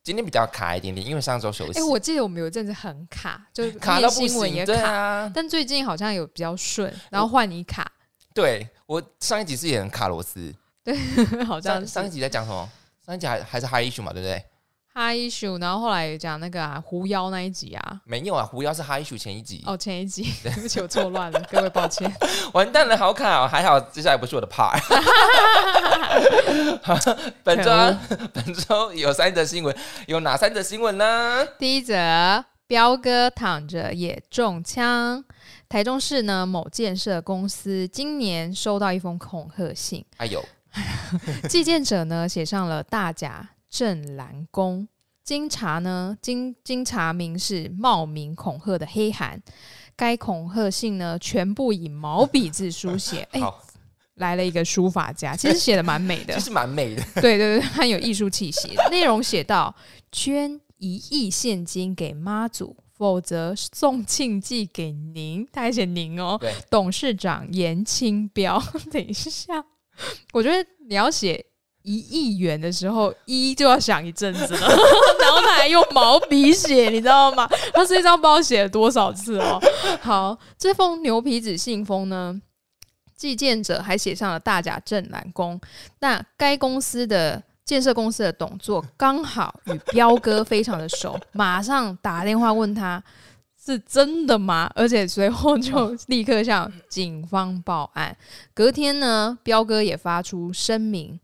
[0.04, 1.80] 今天比较卡一点点，因为上周休息。
[1.80, 5.32] 哎，我记得我们有一阵子很卡，就卡到新闻也卡。
[5.34, 7.89] 但最近好像有比较顺，然后换你卡。
[8.34, 10.97] 对我上一集是也很卡螺丝，对，
[11.45, 12.67] 好像上一集在讲什么？
[13.06, 14.43] 上一集还还是 High Issue 嘛，对不对？
[14.93, 22.13] 哈 issue，然后后来讲那个啊，狐妖那一集啊，没有啊，狐妖是哈 issue 前一集哦，前一集， 对不起，我错乱了，各位抱歉，
[22.54, 24.80] 完蛋了，好卡哦，还好接下来不是我的 part。
[27.43, 27.71] 本周
[28.34, 29.73] 本周有三则新闻，
[30.08, 31.47] 有哪三则新闻呢？
[31.58, 35.23] 第一则，彪哥躺着也中枪，
[35.69, 40.43] 台中市呢某建设公司今年收到一封恐吓信，哎呦，
[41.47, 43.47] 寄件者呢写上了大甲。
[43.71, 44.88] 镇澜宫
[45.23, 49.41] 经查呢，经经查明是冒名恐吓的黑函。
[49.95, 53.27] 该恐吓信呢，全部以毛笔字书写。
[53.31, 53.41] 哎，
[54.15, 57.01] 来了一个书法家， 其实写的蛮美的，其实蛮美的。
[57.21, 58.75] 对 对对，很有艺术气息。
[58.89, 59.73] 内容写到：
[60.12, 65.47] 捐一亿现金给妈祖，否则送庆记给您。
[65.51, 68.62] 他还写您哦，董事长严清标。
[68.91, 69.63] 等一下，
[70.34, 71.45] 我觉得你要写
[71.84, 74.67] 一亿元的时候，一就要想一阵子了，
[75.20, 77.48] 然后他还用毛笔写，你知道吗？
[77.74, 79.60] 他这张包写了多少次哦？
[80.02, 82.41] 好，这封牛皮纸信封呢？
[83.15, 85.62] 寄件者还写上了大甲镇南宫，
[86.00, 93.04] 那该公司的建设公司的董座刚好与彪哥非常的熟， 马上打电话问他
[93.63, 94.72] 是真的吗？
[94.74, 98.17] 而且随后就立刻向警方报案。
[98.56, 101.20] 隔天呢，彪哥也发出声明，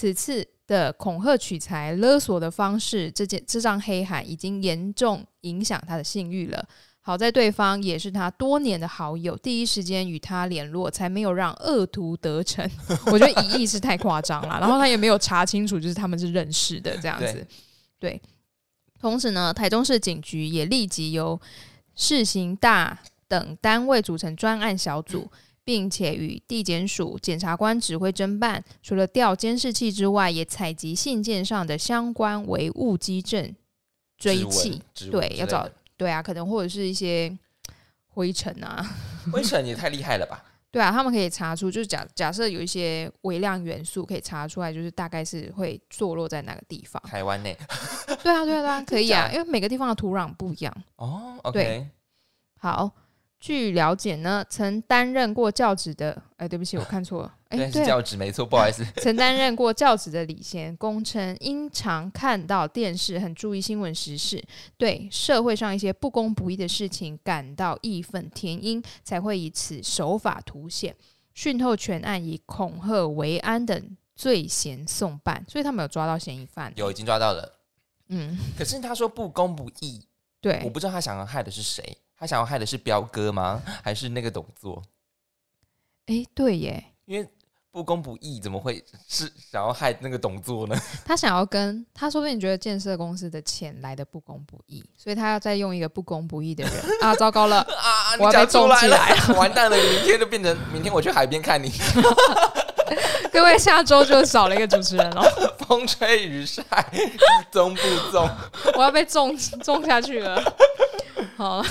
[0.00, 6.66] 此次的恐吓取财勒索的方式，这件这张黑函已经严重影响他的信誉了。
[7.02, 12.66] 好在对方也是他多年的好友，第一时间与他联络，才没有让恶徒得逞。
[13.12, 17.46] 我觉得一亿是太夸张了，然后他也没有查清楚，就是他们是认识的这样子。
[17.98, 18.18] 对，
[18.98, 21.38] 同时呢，台中市警局也立即由
[21.94, 25.30] 市刑大等单位组成专案小组，
[25.70, 28.60] 并且与地检署检察官指挥侦办。
[28.82, 33.54] 除了调监视器之外，也采集信件上的相关唯物基证
[34.18, 34.82] 追器。
[35.12, 35.70] 对，要找。
[35.96, 37.38] 对啊，可能或者是一些
[38.08, 38.84] 灰尘啊，
[39.32, 40.44] 灰尘也太厉害了吧？
[40.72, 47.00] 对啊，他们可以查出，就是假假设有一些微量元素可以查出来，就是大概是会坐落在哪个地方？
[47.06, 47.56] 台湾内？
[48.24, 50.76] 对啊，对啊，对啊， 可以啊，因为每个地方的土壤不一样。
[50.96, 51.86] 哦，OK，
[52.58, 52.90] 好。
[53.40, 58.84] 据了解呢，曾担任过教职的，哎，对不起，我看错了，哎，是教职没错，不好意思。
[59.00, 64.44] 曾担任过教职的李贤公称，因常看到电视，很注意新闻时事，
[64.76, 70.94] 对社会上一些不公不义的事情感到义愤填膺，才会以此手法凸显，
[71.32, 77.54] 讯透全案，以恐吓、为安等罪嫌送办，所以他们有抓到嫌疑犯，有已经抓到了。
[78.08, 80.06] 嗯，可是他说不公不义，
[80.42, 81.96] 对，我不知道他想要害的是谁。
[82.20, 83.62] 他想要害的是彪哥吗？
[83.82, 84.82] 还是那个董座？
[86.06, 87.26] 哎，对耶，因为
[87.72, 90.76] 不公不义，怎么会是想要害那个董座呢？
[91.02, 97.14] 他想要跟他说不定觉得建设公司的钱来的不公不义，所以他要再用一个不公不义的人啊！
[97.14, 98.12] 糟糕了 啊！
[98.18, 99.76] 我要被种起来了，完蛋了！
[99.76, 101.72] 明天就变成明天我去海边看你。
[103.32, 105.22] 各位，下周就少了一个主持人了。
[105.60, 106.64] 风吹雨晒，
[107.52, 107.80] 中不
[108.10, 108.28] 中？
[108.74, 110.42] 我要被种种下去了。
[111.40, 111.62] 好，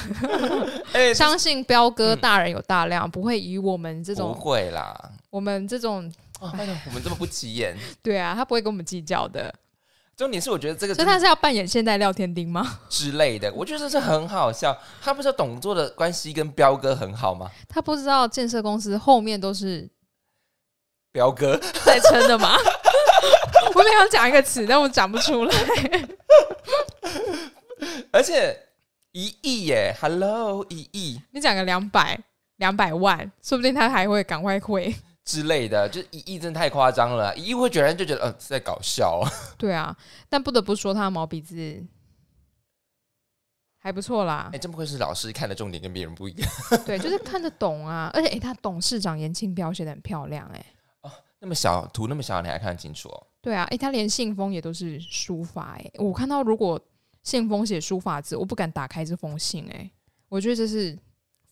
[1.13, 9.53] 相信彪哥大人有大量，不会以我们这种不会啦，我们这种我们这么不起眼，对啊，他不会跟我们计较的。
[10.17, 13.53] 重点是，我觉得这个，所以他是要扮演现代廖天丁吗之类的？
[13.53, 14.75] 我觉得这是很好笑。
[15.03, 17.47] 他不知道董座的关系跟彪哥很好吗？
[17.67, 19.87] 他不知道建设公司后面都是
[21.11, 21.55] 彪哥
[21.85, 22.57] 在撑的吗？
[23.75, 25.53] 我没有讲一个词，但我讲不出来。
[28.11, 28.65] 而且。
[29.19, 32.17] 一亿耶，Hello，一亿，你讲个两百
[32.55, 39.21] 两百万，说不定他还会赶快汇之类的，就一亿真的太夸张了，一亿会觉得就觉得呃是在搞笑。
[39.59, 39.93] 对啊，
[40.29, 41.85] 但不得不说他的毛笔字
[43.79, 44.49] 还不错啦。
[44.53, 46.49] 哎，真不愧是老师，看的重点跟别人不一样。
[46.87, 50.65] 对，就是看得懂啊，而且哎，他董事长严庆标写的很漂亮哎。
[51.01, 53.27] 哦，那么小图那么小，你还看得清楚哦？
[53.41, 56.81] 对啊，哎，他连信封也都是书法哎，我看到如果。
[57.23, 59.89] 信封写书法字，我不敢打开这封信哎，
[60.29, 60.97] 我觉得这是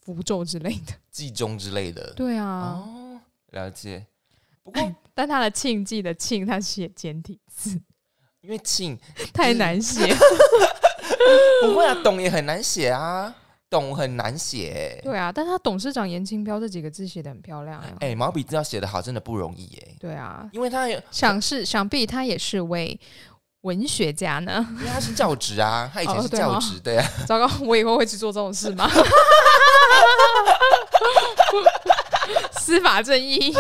[0.01, 2.13] 符咒之类的， 祭中之类的。
[2.13, 3.19] 对啊，哦，
[3.51, 4.06] 了解。
[4.63, 7.80] 不过，但他的庆记的庆，他写简体字，
[8.41, 8.97] 因为庆
[9.34, 10.08] 太难写。
[11.62, 13.34] 不会啊，懂也很难写啊，
[13.69, 14.99] 懂很难写。
[15.03, 17.95] 对啊，但他董事长严清标这几个字写的很漂亮呀。
[17.99, 19.95] 哎，毛笔字要写的好，真的不容易哎。
[19.99, 22.99] 对啊，因为他想是想必他也是为。
[23.67, 24.65] 文学家呢？
[24.80, 27.06] 因为他是教职啊， 他以前是教职，对啊。
[27.27, 28.89] 糟糕，我以后会去做这种事吗？
[32.60, 33.53] 司法正义，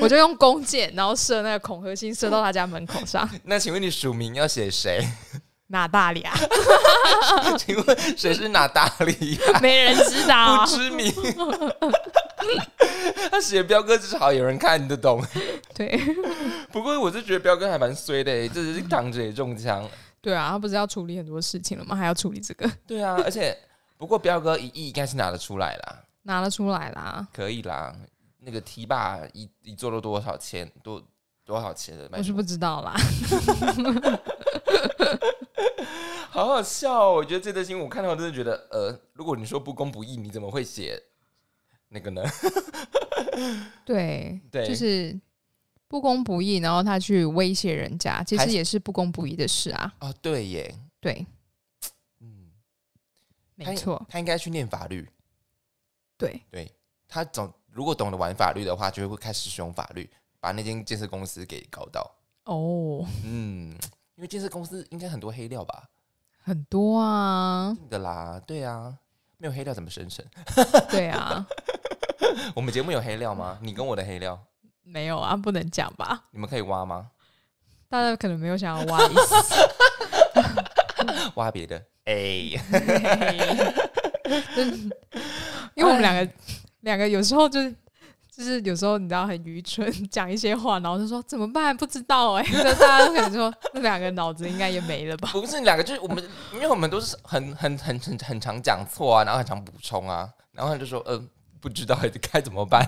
[0.00, 3.28] 我就用弓箭，然后射那个恐吓信，射到他家门口上。
[3.44, 5.04] 那请问你署名要写谁？
[5.68, 6.32] 哪大利亚？
[7.58, 9.58] 请问谁是哪大利亚？
[9.60, 11.12] 没人知道，不知名。
[13.32, 15.24] 他写彪哥至少有人看得懂。
[15.74, 15.98] 对，
[16.70, 19.88] 不过我是觉得彪哥还蛮衰的，就是躺着也中枪。
[20.20, 21.96] 对啊，他不是要处理很多事情了吗？
[21.96, 22.70] 还要处理这个？
[22.86, 23.56] 对啊，而且
[23.96, 27.96] 不过彪哥一亿应该是拿得出来啦，拿得出来啦，可以啦。
[28.44, 30.70] 那个 T 爸一一做了多少钱？
[30.82, 31.02] 多
[31.46, 32.06] 多少钱的？
[32.12, 32.94] 我是不知道啦。
[36.28, 41.02] 好好笑，哦我觉得这则新闻我看到我真的觉得，呃，如果你说不公不义，你怎么会写？
[41.92, 42.22] 那个呢？
[43.84, 45.18] 对，对，就是
[45.88, 49.94] 不公不义，然后他去威胁人家，其实也是不公不义的事啊。
[50.00, 51.26] 哦，对耶，对，
[52.20, 52.50] 嗯，
[53.54, 55.08] 没错，他应该去念法律。
[56.16, 56.72] 对对，
[57.08, 60.08] 他总如果懂得玩法律的话，就会开始使用法律，
[60.40, 62.10] 把那间建设公司给搞到。
[62.44, 63.76] 哦，嗯，
[64.14, 65.88] 因为建设公司应该很多黑料吧？
[66.44, 68.98] 很多啊，的啦，对啊，
[69.38, 70.24] 没有黑料怎么生成？
[70.90, 71.46] 对啊，
[72.54, 73.58] 我们节目有黑料吗？
[73.60, 74.38] 你跟我的黑料
[74.82, 76.24] 没有啊，不能讲吧？
[76.30, 77.06] 你们可以挖吗？
[77.88, 79.34] 大家可能没有想要挖意思，
[81.36, 81.82] 挖别的。
[82.04, 82.14] 哎，
[85.74, 86.28] 因为我们两个
[86.80, 87.72] 两个有时候就是
[88.34, 91.76] 就是有时候你知道很愚蠢，讲一些话，然后就说怎么办？
[91.76, 95.28] 不知道哎，那大家都可能说那两个脑子应该也没了吧？
[95.32, 101.28] 不是两个，就是我们，因为我们都是很很很很很常讲错啊，然后很常补充啊，然后他就说嗯，
[101.62, 101.96] 不知道
[102.32, 102.84] 该怎么办。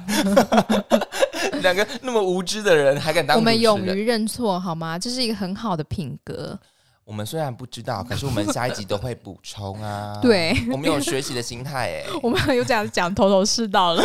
[1.63, 3.37] 两个那么无知的人还敢当？
[3.37, 4.99] 我们勇于认错好吗？
[4.99, 6.59] 这是一个很好的品格。
[7.05, 10.19] 我们虽然不知道，可是我们下一集都会补充啊。
[10.25, 12.05] 对，我们有学习的心态哎。
[12.23, 14.03] 我们有这样讲头头是道了，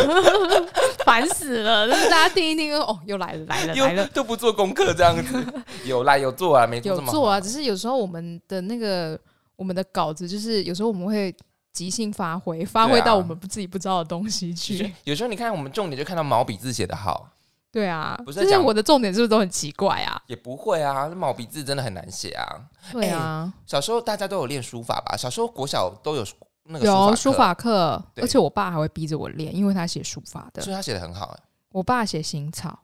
[1.04, 1.88] 烦死了！
[1.88, 5.44] 就是大家听一听，哦，又来了，来了，来了，都不做功课这样子。
[5.84, 9.18] 有来有做啊，没有做啊，只是有时候我们的那个
[9.56, 11.34] 我们的稿子，就是有时候我们会
[11.72, 14.92] 即兴发挥，发挥到我们不自己不知道的东西去。
[15.04, 17.28] 有时候你看，我们重点就看到毛笔字写的好。
[17.72, 20.20] 对啊，不是讲我的重点是不是都很奇怪啊？
[20.26, 22.44] 也不会啊，毛笔字真的很难写啊。
[22.90, 25.16] 对啊，小时候大家都有练书法吧？
[25.16, 26.26] 小时候国小都有
[26.64, 31.38] 那个有书法课，而且我爸还会逼着我练，因为他写书法的，所以他写的很好。
[31.70, 32.76] 我爸写行草，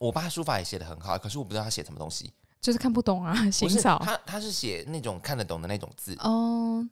[0.00, 3.48] 我爸书法也写的很好，可是我不知道他写什么东西，就是看不懂啊。
[3.48, 6.84] 行草，他他是写那种看得懂的那种字哦，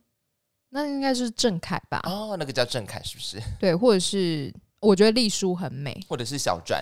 [0.73, 1.99] 那应该是郑恺吧？
[2.05, 3.41] 哦，那个叫郑恺是不是？
[3.59, 6.81] 对，或者是我觉得隶书很美，或者是小篆。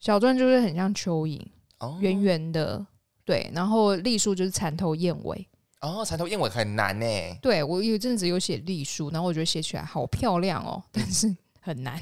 [0.00, 1.40] 小篆就是很像蚯蚓，
[2.00, 2.84] 圆圆的，
[3.24, 3.48] 对。
[3.54, 5.48] 然后隶书就是蚕头燕尾，
[5.82, 7.06] 哦，蚕头燕尾很难呢。
[7.40, 12.00] 对我有阵子有写隶书，然后我觉得写起来好漂亮哦，但是 很难。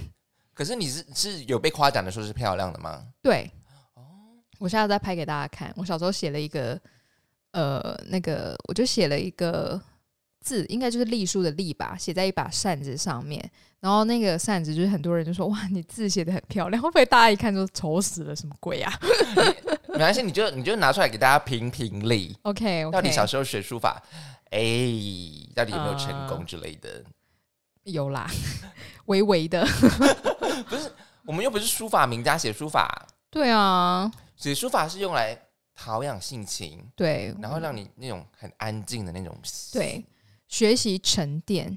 [0.55, 3.05] 可是你是是有被夸奖的说是漂亮的吗？
[3.21, 3.51] 对，
[3.93, 4.03] 哦，
[4.59, 5.71] 我下次再拍给大家看。
[5.77, 6.81] 我小时候写了一个，
[7.51, 9.79] 呃，那个我就写了一个。
[10.49, 13.39] 字应该就是隶书的隶吧，写在一把扇子上面。
[13.81, 18.35] 然后那个扇子就是很多人就说：“哇，你字写的很漂亮。”会不会大家一看就丑死了？
[18.35, 18.93] 什么鬼啊？
[19.89, 22.37] 没关系，你就你就拿出来给大家评评理。
[22.43, 24.03] OK，到底小时候学书法，
[24.51, 24.59] 哎，
[25.55, 27.05] 到底有没有成功之类的？
[27.85, 28.27] 有啦，
[29.07, 29.65] 微微的。
[30.69, 30.91] 不是，
[31.25, 33.07] 我们又不是书法名家，写书法。
[33.31, 35.39] 对啊，写书法是用来
[35.77, 39.39] 陶养性情，对，然后让你那种很安静的那种，
[39.73, 40.05] 对。
[40.49, 41.77] 学习沉淀，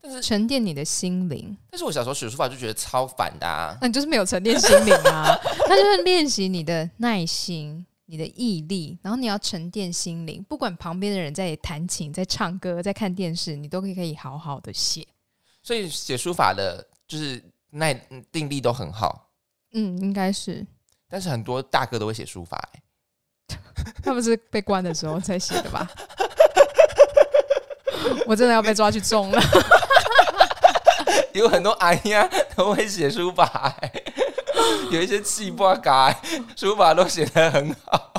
[0.00, 1.56] 但是沉淀你的心灵。
[1.70, 3.76] 但是我小时候学书法就觉得超烦的啊！
[3.80, 5.36] 那你就是没有沉淀心灵啊！
[5.68, 10.44] 那就是练习你的耐心、你的毅力，然后你要沉淀心灵。
[10.48, 15.06] 不管旁边的人在弹琴、在唱歌、在看电视，你都可以可以好好的写。
[15.62, 17.92] 所以写书法的，就是耐
[18.30, 19.32] 定力都很好。
[19.72, 20.64] 嗯，应该是。
[21.08, 22.82] 但是很多大哥都会写书法，哎，
[24.02, 25.90] 他们是被关的时候才写的吧？
[28.26, 29.40] 我真的要被抓去种了。
[31.32, 33.76] 有很多阿姨啊都会写书法，
[34.90, 36.18] 有一些气不改，
[36.56, 38.12] 书法都写的很好。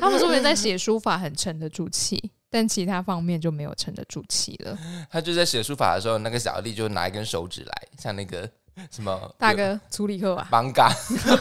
[0.00, 4.76] 他们说人在写书法很沉得住气，但其他方面就没有沉得住气了。
[5.10, 8.48] 他就在写书法的时候，那个小丽就拿一根手指来，像那个。
[8.90, 10.48] 什么大哥处理课啊？
[10.50, 10.90] 绑嘎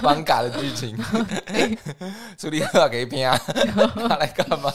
[0.01, 0.97] 绑嘎的剧情，
[2.37, 3.37] 处理课给拼啊！
[3.95, 4.71] 他来干嘛？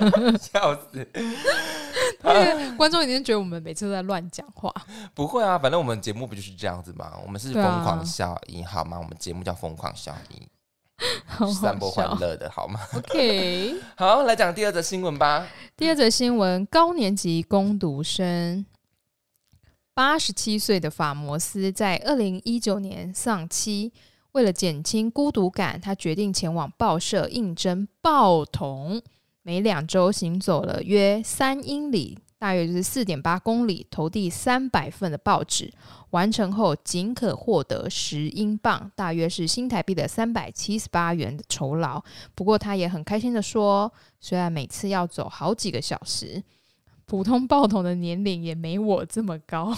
[0.40, 1.06] 笑死！
[2.76, 4.72] 观众一定觉得我们每次都在乱讲话。
[5.14, 7.12] 不会啊，反正我们节目不就是这样子吗？
[7.24, 8.98] 我们是疯狂效应，好吗？
[8.98, 15.46] 我们节目叫疯狂效应，散播欢乐的好吗？OK，好，来讲第二则新闻吧。
[15.76, 18.64] 第二则新闻：高年级攻读生。
[19.92, 23.92] 八十七岁的法摩斯在二零一九年丧妻，
[24.32, 29.02] 为了减轻孤独感，他决定前往报社应征报童，
[29.42, 35.70] 每两周行走了约三英里，大约就是四点八公里，投递三百份的报纸，
[36.10, 42.02] 完成后仅可获得十英镑，大约是新台币的三百七十八元的酬劳。
[42.34, 46.42] 不过他也很开心的说，虽然每次要走好几个小时。
[47.10, 49.76] 普通报童的年龄也没我这么高，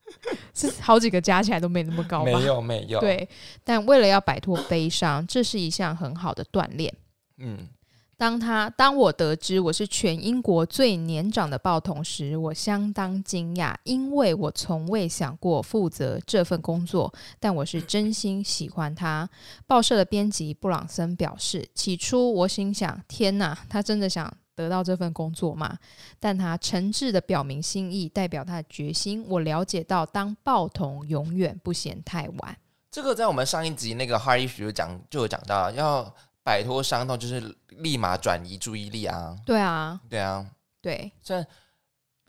[0.54, 2.24] 是好几个加起来都没那么高。
[2.24, 2.98] 没有没有。
[3.00, 3.28] 对，
[3.62, 6.90] 但为了要摆脱悲伤，这是一项很好的锻炼。
[7.36, 7.68] 嗯，
[8.16, 17.12] 当他当我得知我是全英国最年长的报童时，我相当惊讶，因为我从未想过负责这份工作。
[17.38, 19.28] 但我是真心喜欢他。
[19.66, 24.34] 报社的编辑布朗森表示，起初我心想：天哪，他真的想。
[24.60, 25.76] 得到这份工作嘛。
[26.18, 29.24] 但他诚挚的表明心意，代表他的决心。
[29.28, 32.56] 我了解到，当报童永远不嫌太晚。
[32.90, 39.36] 这个在我们上一集那个 Hard Issue 就讲就有讲到，要摆脱伤痛，就是立马转移注意力啊。
[39.46, 40.44] 对啊，对啊，
[40.82, 41.12] 对。
[41.22, 41.46] 虽然，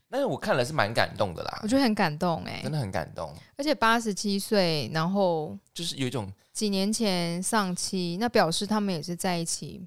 [0.10, 1.60] 但是我看了是蛮感动的啦。
[1.64, 3.34] 我觉得很感动哎，真的很感动。
[3.58, 9.82] 而且八十七岁，然后就是有一种几年前丧妻，那表示他们也是在一起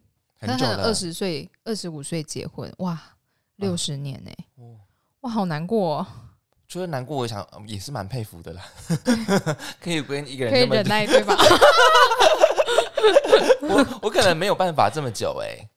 [0.47, 0.85] 很久了。
[0.85, 3.01] 二十岁、二十五岁结婚，哇，
[3.57, 4.31] 六十年呢，
[5.21, 6.07] 哇，好难过。
[6.67, 8.65] 除了难过，我想也是蛮佩服的啦，
[9.81, 11.37] 可以跟一个人可以忍耐对吧？
[13.63, 15.69] 我我可能没有办法这么久哎，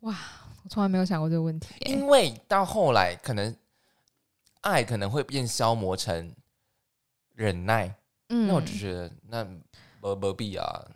[0.00, 0.16] 哇，
[0.62, 1.74] 我从来没有想过这个问题。
[1.86, 3.56] 因为到后来，可能
[4.60, 6.32] 爱可能会变消磨成
[7.34, 7.94] 忍耐，
[8.28, 9.44] 嗯，那我就觉得那
[10.00, 10.86] 不不必啊？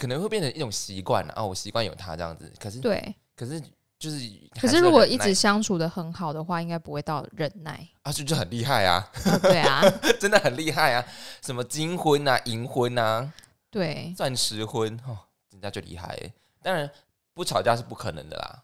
[0.00, 3.62] 可能会变成一种习惯啊，我习惯有他这样子，可是对，可是。
[4.00, 4.18] 就是，
[4.58, 9.06] 可是如果一直相处的很好的话，应该不会到忍耐啊，这就很厉害啊！
[9.42, 9.82] 对啊，
[10.18, 11.04] 真的很厉害啊！
[11.42, 13.30] 什么金婚啊、银婚啊，
[13.70, 15.18] 对，钻石婚哦，
[15.50, 16.18] 人家就厉害。
[16.62, 16.90] 当然
[17.34, 18.62] 不吵架是不可能的啦。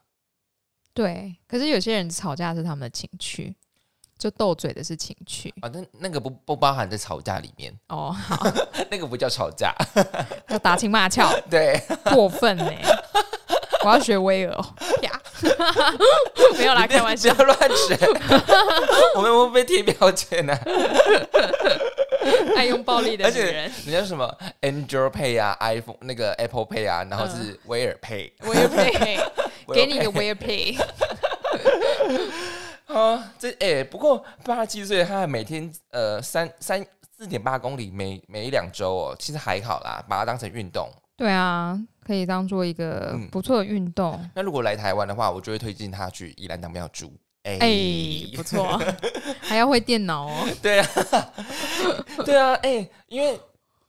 [0.95, 3.55] 对，可是有些人吵架是他们的情趣，
[4.19, 5.53] 就斗嘴的是情趣。
[5.61, 7.73] 啊，那那个不不包含在吵架里面。
[7.89, 8.11] 哦。
[8.11, 8.47] 好，
[8.91, 9.75] 那个不叫吵架，
[10.49, 11.81] 要打情骂俏， 对，
[12.13, 12.71] 过分呢。
[13.85, 14.53] 我要学威尔
[15.03, 15.21] 呀！
[16.59, 17.97] 没有啦，开玩笑，不要乱学，
[19.15, 20.59] 我们会被贴标签呢。
[22.57, 24.29] 爱用暴力的女人，人家什么
[24.63, 29.21] Android Pay 啊，iPhone 那个 Apple Pay 啊，然后是威尔 Pay，威尔 Pay，
[29.73, 30.77] 给你一个威尔 Pay。
[32.87, 36.85] 啊，这哎，不过八十七岁，他每天呃三三
[37.17, 40.89] 四点八公里，每每一两周哦，其实还好啦，把它当成运动。
[41.17, 44.19] 对啊，可以当做一个不错的运动。
[44.35, 47.13] 那如果来台湾的话，我就会推荐他去宜兰当庙住。
[47.43, 47.59] 哎，
[48.35, 48.79] 不错，
[49.41, 50.49] 还要会电脑哦。
[50.61, 50.89] 对啊，
[52.27, 53.41] 对啊，哎，因为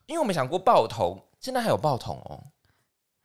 [0.06, 2.42] 因为我们想过报童，现在还有报童哦，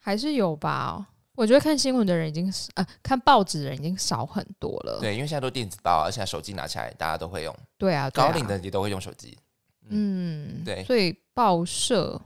[0.01, 1.07] 还是有吧？
[1.35, 4.99] 我觉得看新闻的人已经是啊，看报纸的人已经少很多了。
[5.01, 7.57] 对，因为现在都电子报，而且手机拿起来大家都会用。
[7.78, 9.37] 对啊，高龄的也都会用手机。
[9.89, 12.20] 嗯，对，所以报社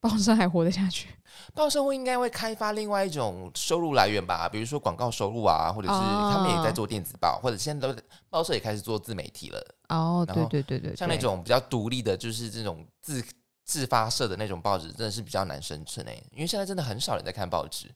[0.00, 1.08] 报社还活得下去。
[1.54, 8.00] 报社会应该会开发另外一种收入来源吧，比如说广告收入啊，或者是他们也在做电子报，或者现在都
[8.30, 9.74] 报社也开始做自媒体了。
[9.88, 13.22] 哦，对对对对，像那种比较独立的，就是这种自
[13.64, 17.90] 自发社的那种报纸，真的是比较难生存诶，因为现在真的很少人在看报纸。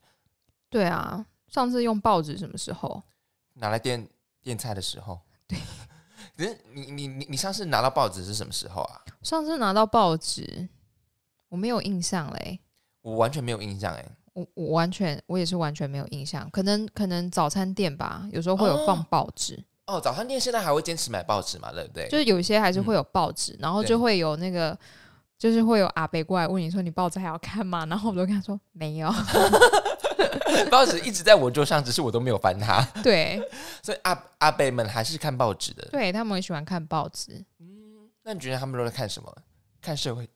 [0.69, 3.03] 对啊，上次用报纸什么时候？
[3.55, 4.09] 拿来垫
[4.43, 5.19] 垫菜的时候。
[5.47, 5.59] 对，
[6.37, 9.01] 可是你你你你上次拿到报纸是什么时候啊？
[9.23, 10.69] 上次拿到报纸，
[11.49, 12.61] 我没有印象嘞。
[13.03, 19.65] 我完全没有印象哎，我我完全我也是完全没有印象，可能可能早餐店吧，有时候会有放报纸。
[19.87, 21.71] 哦，早餐店现在还会坚持买报纸嘛？
[21.73, 22.09] 对不对？
[22.09, 24.77] 就是有一些还是会有报纸，然后就会有那个，
[25.39, 29.13] 就是会有阿伯过来问你说：“你报纸还要看吗？”然后我都跟他说：“没有。
[30.71, 32.81] ”报纸一直在我桌上，只是我都没有翻它。
[33.03, 33.41] 对，
[33.83, 35.87] 所以阿阿伯们还是看报纸的。
[35.93, 37.45] 对他们很喜欢看报纸。
[37.61, 39.31] 嗯，那你觉得他们都在看什么？
[39.83, 40.29] 看社会？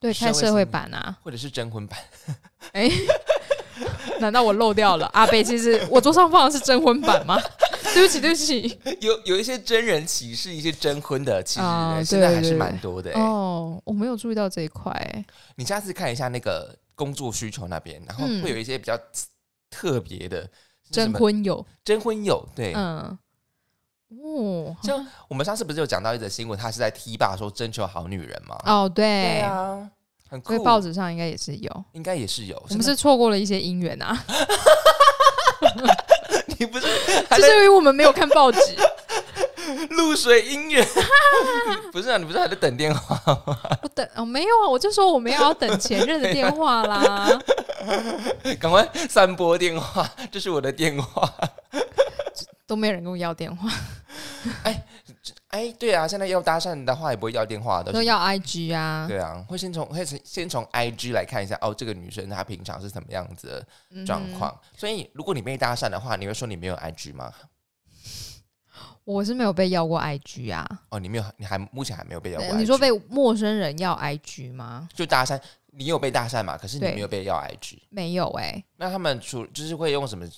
[0.00, 1.98] 对，看社会版啊，或者是征婚版。
[2.72, 2.90] 哎，
[4.20, 5.08] 难道我漏掉了？
[5.12, 7.40] 阿贝，其实我桌上放的是征婚版吗？
[7.94, 8.78] 对不起，对不起。
[9.00, 11.66] 有有一些真人歧视，一些征婚的，其实
[12.04, 13.12] 现在还是蛮多的。
[13.12, 15.24] 哦，我没有注意到这一块。
[15.56, 18.98] 你下次看一下那个工作需求那边，然后会有一些比较
[19.70, 20.48] 特别的
[20.90, 23.18] 征婚友，征婚友，对，嗯。
[24.10, 28.58] 哦，像我们上次不是有讲到一则新闻，他是在 T 吧说征求好女人吗？
[28.64, 29.90] 哦，对，对啊，
[30.30, 30.64] 很酷。
[30.64, 32.56] 报纸上应该也是有，应该也是有。
[32.70, 34.16] 我们是错过了一些姻缘啊。
[36.58, 36.86] 你不是，
[37.30, 38.60] 就是因为我们没有看报纸。
[39.90, 40.86] 露水姻缘，
[41.92, 42.16] 不是啊？
[42.16, 43.58] 你不是还在等电话吗？
[43.82, 47.28] 我等哦，没有啊，我就说我们要等前任的电话啦。
[48.58, 51.30] 赶快三拨电话，这是我的电话。
[52.66, 53.68] 都没有人跟我要电话，
[54.64, 54.82] 哎
[55.48, 59.06] 哎，对啊，现在要搭讪的话也不会要电话，都要 I G 啊。
[59.08, 64.54] 对啊，会先从会先从 I G 来看一下，哦，这个女生她平常是什么样子的状况。
[64.76, 67.32] 所以如果你被搭讪的话，你会说你没有 I G 吗？
[69.04, 70.68] 我是没有被要过 I G 啊。
[70.90, 72.54] 哦，你没有，你还目前还没有被要过。
[72.54, 74.86] 你说被陌生人要 I G 吗？
[74.94, 75.40] 就搭讪，
[75.70, 76.58] 你有被搭讪嘛？
[76.58, 78.62] 可是你没有被要 I G，没有哎。
[78.76, 80.28] 那他们除就是会用什么？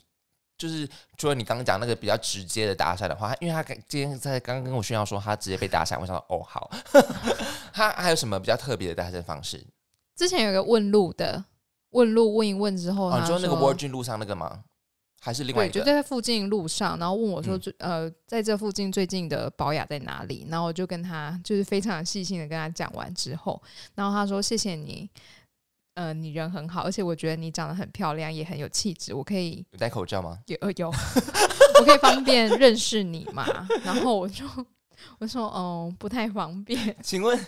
[0.60, 0.86] 就是
[1.16, 6.70] 除了你刚刚讲那个比较直接的搭讪的话，因为他今天在刚刚跟我炫耀说他直接被搭讪，我想说哦好，
[7.72, 9.64] 他还有什么比较特别的搭讪方式？
[10.14, 11.42] 之前有个问路的，
[11.92, 14.64] 问路问一问之后，你说那个 Virgin 路上那个吗？
[15.22, 15.80] 还是另外一个？
[15.80, 23.62] 就在附近路上，然后问我说：“最呃，在这附近最近的保雅在哪里？”然后我就跟他就是非常细心的跟他讲完之后，
[23.94, 25.10] 然后他说：“谢谢你，
[26.00, 29.12] 呃，你人很好，而且我觉得你长得很漂亮，也很有气质。
[29.12, 30.38] 我可以有戴口罩吗？
[30.46, 30.88] 有有，
[31.78, 33.46] 我可以方便认识你吗？”
[33.84, 34.42] 然后我就
[35.18, 37.38] 我说：“哦，不太方便。”请问。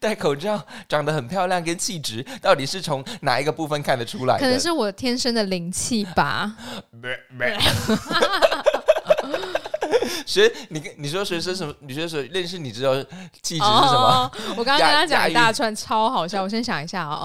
[0.00, 4.38] 戴口罩，长得很漂亮，跟气质到底是从哪一个部分看得出来？
[4.38, 6.56] 可能是我天生的灵气吧。
[10.28, 11.74] 学你，你说学生什么？
[11.80, 12.94] 你说说认识你之后
[13.42, 14.30] 气质是什么？
[14.58, 16.42] 我刚刚跟他讲一大串，超好笑。
[16.42, 17.24] 我先想一下啊。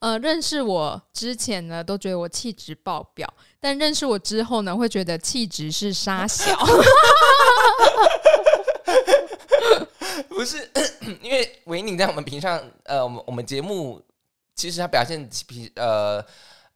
[0.00, 6.58] 呃，认识我之前呢，都觉得我气质爆表，但认识我之后呢，会觉得气质是沙小。
[10.28, 10.68] 不是，
[11.22, 14.02] 因为维宁在我们平常呃，我们我们节目
[14.56, 16.20] 其实他表现平呃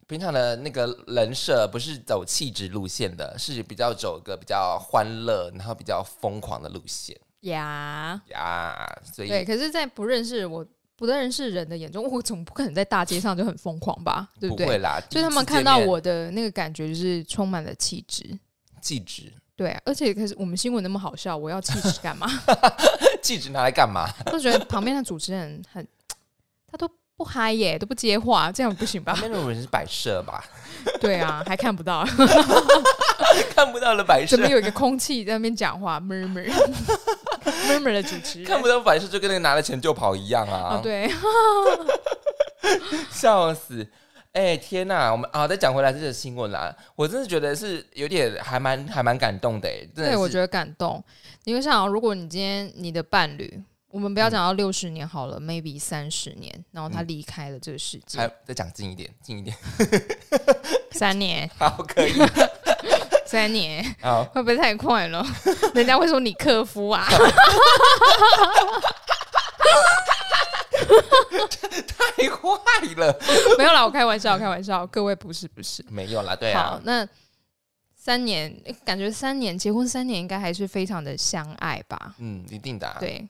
[0.06, 8.76] 平常的那个人设不是走气质路线的，是比较走个比较欢乐，然后比较疯狂的路线呀呀。
[9.12, 10.64] 所以对，可是，在不认识我
[10.96, 14.30] 不认识人的眼中，我总不可能在大街上就很疯狂吧？
[14.38, 14.66] 对不对？
[14.66, 18.38] 不会啦，就他们看到我的那个感觉，就是充满了气质，
[18.80, 19.32] 气质。
[19.56, 22.28] 对，而且可是我们新闻那么好笑，我要气质干嘛？
[23.22, 24.06] 气质拿来干嘛？
[24.26, 25.86] 都觉得旁边的主持人很，
[26.66, 26.86] 他都
[27.16, 29.12] 不嗨耶，都不接话，这样不行吧？
[29.14, 30.44] 旁边的人是摆设吧？
[31.00, 32.04] 对啊，还看不到，
[33.54, 40.78] 看不到的摆设，怎么有一个空气在那边讲话？murmur，murmur 的主持人看不到摆设，就跟那个拿了钱就跑一样啊！
[40.82, 41.10] 对，
[43.10, 43.86] 笑死。
[44.32, 51.02] 哎天呐，我们啊再讲回来这个新闻啦，我真的觉得是有点还蛮还蛮感动的哎，对，我觉得感动。
[51.44, 53.62] 你会想，如果你今天你的伴侣，
[53.96, 59.56] 我们不要讲到六十年好了，maybe 三十年，然后他离开了这个世界，还再讲近一点，近一点，
[60.92, 62.12] 三年，好可以，
[63.24, 65.24] 三年，好，会不会太快了？
[65.74, 67.08] 人家会说你克夫啊。
[71.88, 72.58] 太坏
[72.96, 73.18] 了！
[73.56, 74.86] 没有啦，我开玩笑，开玩笑。
[74.88, 76.72] 各位不是不是，没有啦，对啊。
[76.72, 77.08] 好，那
[77.94, 82.14] 三年，感觉三年结婚三年，应该还是非常的相爱吧？
[82.18, 82.94] 嗯，一定的。
[83.00, 83.26] 对，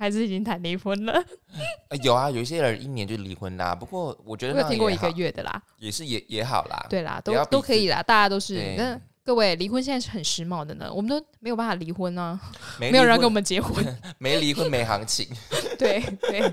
[0.00, 1.22] 还是已经谈离婚了？
[2.02, 3.74] 有啊，有一些人一年就离婚啦。
[3.74, 6.86] 不过我觉得，我有听过一个月的啦，也是也也好啦。
[6.88, 8.98] 对啦，都都可以啦，大家都是那。
[9.22, 12.40] 各位，离婚现在是很时髦的呢，我们都没有办法离婚啊，
[12.80, 13.84] 没有人跟我们结婚，
[14.18, 15.28] 没离婚没行情。
[15.78, 16.52] 对 对，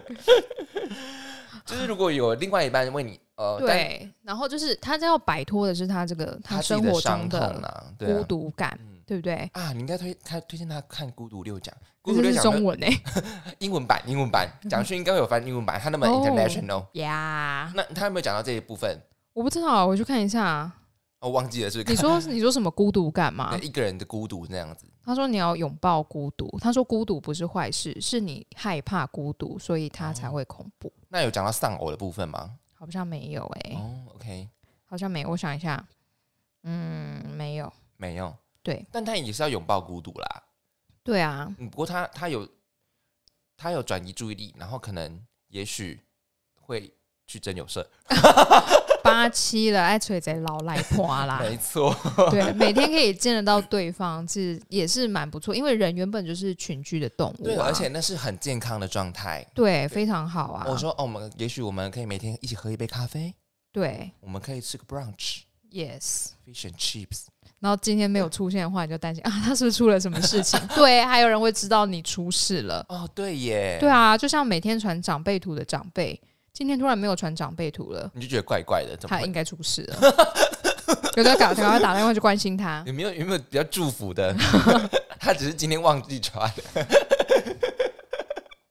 [1.65, 8.77] 就是如果有另外一半为你呃，对，然后就是他要摆脱的是他这个他生活中的孤独感，
[9.07, 9.49] 对不对？
[9.53, 12.93] 啊，你应该推他推荐他看《孤独六讲》，孤独六讲中文 诶，
[13.59, 17.71] 英文版英文版蒋勋应该有翻英文版，他那么 international 呀。
[17.73, 18.99] 那他有没有讲到这一部分？
[19.31, 20.69] 我不知道，我去看一下。
[21.19, 23.57] 我忘记了，是你说 你说什么孤独感吗？
[23.61, 24.85] 一个人的孤独那样子。
[25.03, 26.59] 他说你要拥抱孤独。
[26.59, 30.91] 他说孤独不是坏事，是你害怕孤独，所以他才会恐怖。
[31.09, 32.51] 那有讲到丧偶的部分吗？
[32.73, 33.75] 好像没有哎。
[33.75, 34.47] 哦，OK，
[34.85, 35.29] 好像没有。
[35.29, 35.83] 我想一下，
[36.63, 38.35] 嗯，没有，没有。
[38.67, 40.43] 对，但他也是要拥抱孤独啦。
[41.01, 41.55] 对啊。
[41.71, 42.45] 不过他他有
[43.55, 45.97] 他有转移注意力，然后可能也许
[46.59, 46.93] 会
[47.25, 47.89] 去真有色。
[49.01, 51.95] 八七了，爱吹贼老赖婆啦， 没错，
[52.29, 55.55] 对，每天可以见得到对方，其实也是蛮不错。
[55.55, 60.65] 因为人原本就是群居的动物，对，而且那是很健康的状态，对，非常好啊。
[60.67, 63.33] 我说，哦，我们也许我们可以每天一起喝一杯咖啡，
[63.71, 67.27] 对，我们可以吃个 brunch，yes，fish and chips。
[67.59, 70.59] 然后今天没有出现的话，你就担心啊， 他是不是出了什么事情？
[70.75, 72.85] 对，还有人会知道你出事了。
[72.89, 76.19] 哦，对耶，对啊，就像每天传长辈图的长辈。
[76.53, 79.99] 今天突然没有传长辈图了，你就觉得怪怪的，他应该出事了。
[81.15, 82.83] 有的赶赶快打电话去关心他。
[82.87, 84.35] 有没有有没有比较祝福的？
[85.19, 86.51] 他只是今天忘记传。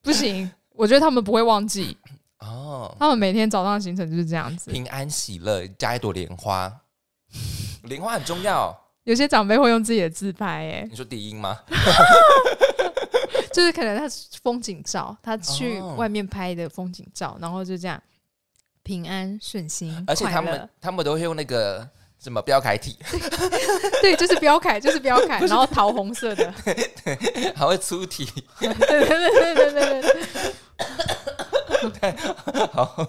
[0.03, 1.97] 不行，我觉得他们不会忘记
[2.41, 2.93] 哦。
[2.99, 6.73] 他们每天早上行程就是这样子，平安喜乐加一朵莲花，
[7.85, 8.77] 莲花很重要。
[9.05, 11.57] 有些长辈会用自己的自拍，哎，你说低音吗？
[13.53, 14.05] 就是可能他
[14.43, 18.03] 风景照，他去外面拍的风景照，然后就这样
[18.83, 22.99] 平安顺心，而且他们他们都会用那个什么标楷体，
[24.03, 26.53] 对，就是标楷，就是标楷， 然后桃红色的，
[27.55, 28.29] 还会粗体，
[28.59, 30.03] 对对对对对对
[32.01, 32.15] 对，
[32.73, 33.09] 好，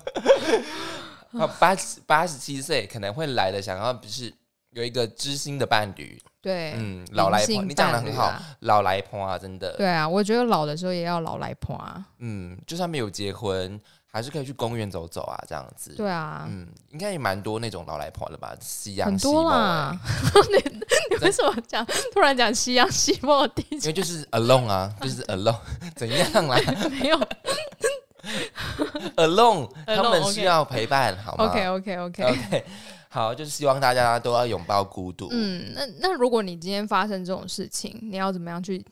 [1.32, 4.34] 好八十八十七岁可能会来的，想要不是
[4.72, 6.22] 有一个知心的伴侣。
[6.42, 9.76] 对，嗯，老来婆，你讲的很好，老来婆啊，真的。
[9.76, 12.06] 对啊，我觉得老的时候也要老来婆啊。
[12.20, 15.94] 嗯，就算没有结婚，还是可以去公园走走啊，这样子。
[15.98, 19.94] 对啊，嗯，应该也蛮多那种老来婆的吧，夕阳很多啦。
[20.50, 23.66] 你你为什么讲突然讲夕阳西莫地？
[23.72, 25.60] 因为就是 alone 啊，就是 alone，
[25.98, 26.58] 怎样啦？
[27.02, 27.20] 没有
[29.16, 32.66] alone，他们需要陪伴，好吗？OK OK OK OK，
[33.10, 35.28] 好，就是希望大家都要拥抱孤独。
[35.32, 38.86] 嗯，那那如果你今天发生这种事情，你要怎么样去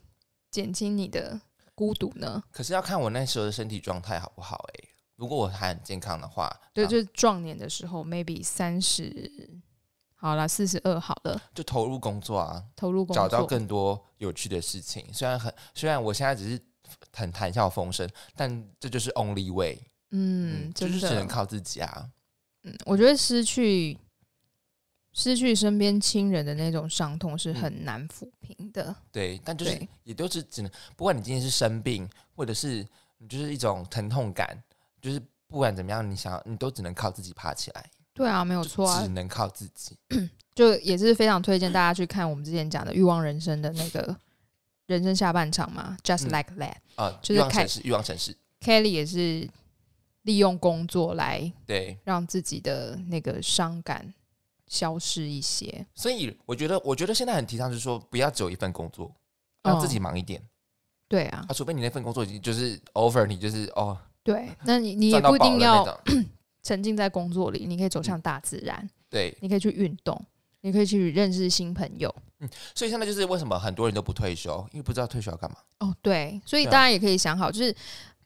[0.51, 1.39] 减轻你的
[1.73, 2.41] 孤独呢？
[2.51, 4.89] 可是要看我那时候的身体状态好不好哎。
[5.17, 9.49] 如果我还很健康的话，对，就是壮年的时候，maybe 三十，
[10.13, 15.07] 好了，四十二好了，就投入工作啊，投入工作，找到更多有趣的事情。
[15.13, 16.59] 虽然很，虽然我现在只是
[17.15, 22.09] 很谈笑风生，但这就是 only way，嗯，就是只能靠自己啊。
[22.63, 23.97] 嗯，我觉得失去
[25.13, 28.95] 失去身边亲人的那种伤痛是很难抚平的。
[29.11, 32.85] 对，但就是也都是只能，不管你今天是生病，或者是
[33.17, 34.61] 你就是一种疼痛感。
[35.01, 37.89] 就是不管怎么样，你想你都只能靠自己爬起来。
[38.13, 39.97] 对啊，没有错啊，只能靠自己。
[40.55, 44.17] 就也是非常推荐大家去看我们之前讲的《欲望人生》的那个
[44.87, 48.35] 人生下半场嘛，Just Like That 啊，就是开始欲望城市。
[48.61, 49.49] Kelly 也是
[50.23, 54.13] 利用工作来对让自己的那个伤感
[54.67, 55.85] 消失一些。
[55.93, 59.11] 所以我觉得，我觉得现在很提倡就是说，不要只有一份工作，
[59.63, 60.41] 让自己忙一点。
[61.07, 63.97] 对啊，啊，除非你那份工作已经就是 over，你就是哦。
[64.23, 65.85] 对，那你你也不一定要
[66.63, 68.89] 沉浸在工作里，你可以走向大自然。
[69.07, 70.19] 对，你可以去运动，
[70.65, 72.13] 你可以去认识新朋友。
[72.39, 75.57] 嗯，所以现在就是为什么很多人都不退休，因为不知道退休要干嘛。
[75.79, 77.71] 哦，对，所以大家也可以想好，就是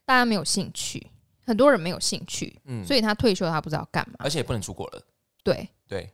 [0.05, 1.05] 大家没有兴趣，
[1.45, 5.01] 很多人没有兴趣，嗯，所以他退休他不知道干嘛，而且也不能出国了。
[5.43, 6.09] 对对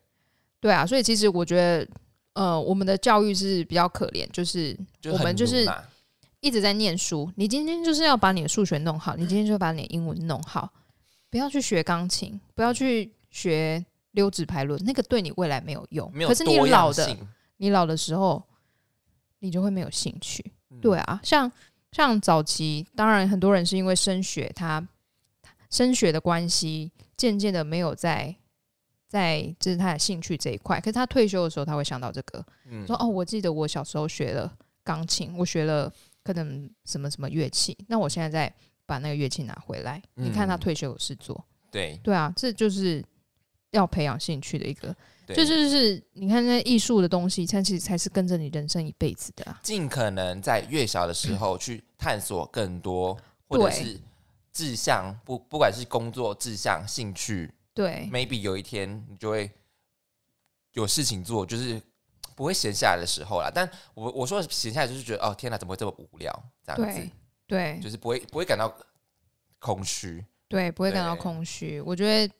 [0.59, 1.87] 对啊，所以其实我觉得，
[2.33, 4.75] 呃，我们的教育是比较可怜，就是
[5.11, 5.69] 我们就是。
[6.41, 10.71] 一直在念书，你今天就是要把你的数学弄好，你今天就把你的英文弄好，
[11.31, 13.83] 不要去学钢琴，不要去学
[14.15, 16.11] 溜直排轮，那个对你未来没有用。
[16.25, 17.15] 可是你老的，
[17.57, 18.43] 你老的时候，
[19.39, 20.51] 你就会没有兴趣。
[20.81, 21.51] 对啊，像
[21.91, 24.85] 像早期，当然很多人是因为升学，他
[25.69, 28.35] 升学的关系，渐渐的没有在
[29.07, 30.79] 在这是他的兴趣这一块。
[30.79, 32.43] 可是他退休的时候，他会想到这个，
[32.87, 34.51] 说哦，我记得我小时候学了
[34.83, 35.93] 钢琴，我学了。
[36.25, 38.51] 可能什么什么乐器，那我现在再
[38.87, 43.05] 把那个乐器拿回来，你看他退休有事做，对对啊，这就是
[43.75, 44.95] 要培养兴趣的一个，
[45.27, 49.55] 就就是你看那艺术的东西，它其实才是跟着你人生一辈子的。
[49.61, 53.17] 尽可能在越小的时候去探索更多，
[53.47, 53.99] 或者是
[54.51, 59.51] 志向，不不管是工作志向、兴趣，对，maybe 有一天你就会
[60.73, 61.81] 有事情做，就是。
[62.35, 67.09] 不会闲下来的时候啦，但我我说闲下来就是觉得哦天哪，怎么会这么无聊这样子？
[67.47, 68.69] 对，就是不会不会感到
[69.57, 71.79] 空虚，对，不会感到空虚。
[71.79, 72.33] 我觉得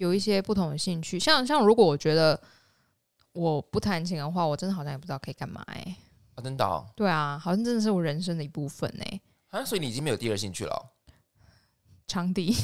[0.00, 2.40] 有一些不同的兴趣，像像如果我觉得
[3.32, 5.94] 我不弹琴的话，我真的好像也不知道可以干嘛哎。
[6.36, 6.64] 啊，真的？
[6.64, 9.20] 哦对啊，好像真的是我人生的一部分哎。
[9.50, 10.90] 啊，所以你已经没有第二兴趣了？
[12.08, 12.56] 长笛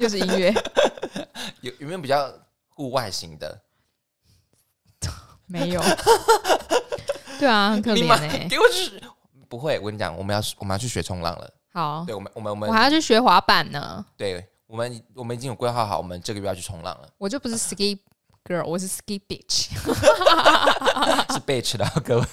[0.00, 0.52] 又是音乐，
[1.62, 2.30] 有有没有比较
[2.68, 3.58] 户外型的？
[5.48, 5.80] 没有，
[7.40, 8.46] 对啊，很可怜哎。
[8.50, 9.02] 给我去，
[9.48, 11.50] 不会，我跟你讲，我们要我们要去学冲浪了。
[11.72, 14.04] 好，对，我们我们我们我还要去学滑板呢。
[14.16, 17.08] 对，我们我们已经有规划好，我们这个月要去冲浪了。
[17.18, 17.98] 我就不是 ski
[18.42, 19.68] girl，我是 ski bitch，
[21.30, 22.26] 是 bitch 的 各位，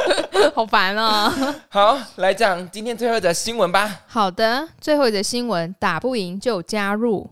[0.56, 1.30] 好烦啊！
[1.68, 4.04] 好，来讲今天最后一则新闻吧。
[4.06, 7.28] 好的，最后一则新闻，打不赢就加入。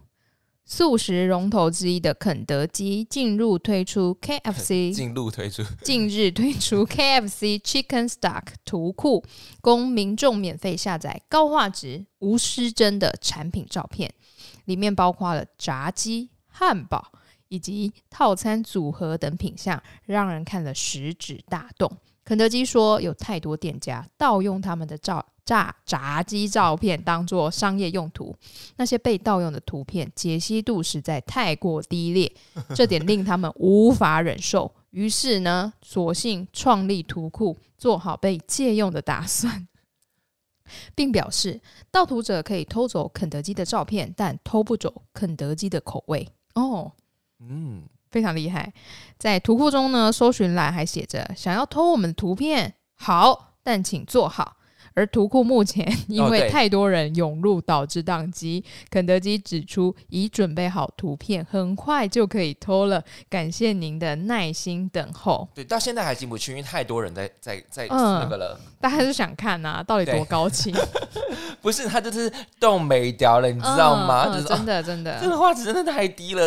[0.67, 9.25] 素食龙头之一的肯德基进入推出 KFC，进入推出，近日推出 KFC Chicken Stock 图库，
[9.61, 14.15] 供民众免费下载高画质、无失真的产品照片，
[14.71, 17.11] 里面包括了炸鸡、汉堡
[17.49, 21.91] 以及套餐组合等品项，让人看了食指大动。
[22.25, 25.27] 肯德基说，有太多店家盗用他们的照。
[25.43, 28.33] 炸炸鸡照片当做商业用途，
[28.77, 32.33] 那些被盗用的图片解析度实在太过低劣，
[32.73, 34.73] 这点令他们无法忍受。
[34.91, 39.67] 于是呢，索性创立图库，做好被借用的打算，
[40.95, 41.61] 并表示
[41.91, 46.29] 盗图者可以偷走肯德基的照片，但偷不走肯德基的口味。
[46.55, 46.93] 哦，
[47.41, 48.73] 嗯，非常厉害。
[49.19, 54.57] 在图库中呢，搜寻栏还写着：想要偷我们的图片，好，但请做好。
[55.01, 63.03] 而图库目前 因为太多人涌入导致宕机，肯德基指出已准备好图片，很快就可以偷了。
[63.31, 65.49] 感谢您的耐心等候。
[65.55, 68.61] 对，到现在还进不去，因为太多人在在在那个了。
[68.79, 70.75] 大家是想看呐，到底多高清？
[71.63, 74.27] 不是，他就是动没掉了，你知道吗？
[74.47, 76.47] 真的真的，这个画质真的太低了。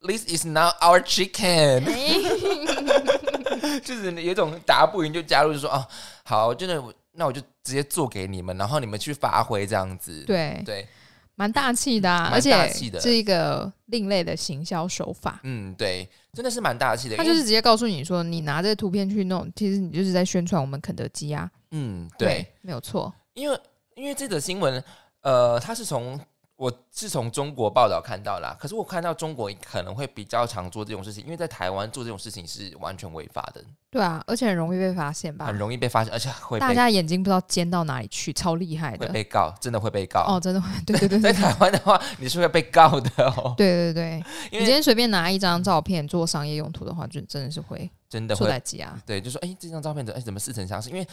[0.00, 1.84] This is not our chicken。
[3.84, 5.86] 就是有一种答不赢就加入，就说啊，
[6.22, 6.80] 好，真的，
[7.18, 10.22] 那我就直接做给你们，然后你们去发挥这样子。
[10.24, 10.86] 对对，
[11.34, 15.40] 蛮大气的，而且是一个另类的行销手法。
[15.42, 17.16] 嗯，对，真的是蛮大气的。
[17.16, 21.50] 他就是直接告诉你说，你拿这图片去弄，其实你就是在宣传我们肯德基啊。
[21.72, 23.12] 嗯，对，没有错。
[23.34, 23.60] 因为
[23.96, 24.82] 因为这则新闻，
[25.22, 26.18] 呃，它是从。
[26.58, 33.64] 我是从中国报道看到啦，可是我看到中国可能会比较常做这种事情，因为在台湾做这种事情是完全违法的。
[33.88, 35.46] 对啊，而且很容易被发现吧？
[35.46, 39.06] 很容易被发现，而且会大家眼睛不知道尖到哪里去，超厉害的。
[39.06, 40.68] 会被告，真的会被告哦，真的会。
[40.84, 43.54] 对对对， 在台湾的话，你是会被告的哦。
[43.56, 49.00] 对对对，你今天随便拿一张照片做商业用途的话，就真的是会真的会挤啊。
[49.06, 50.90] 对，就说哎，这张照片怎哎怎么似曾相识？
[50.90, 51.06] 因为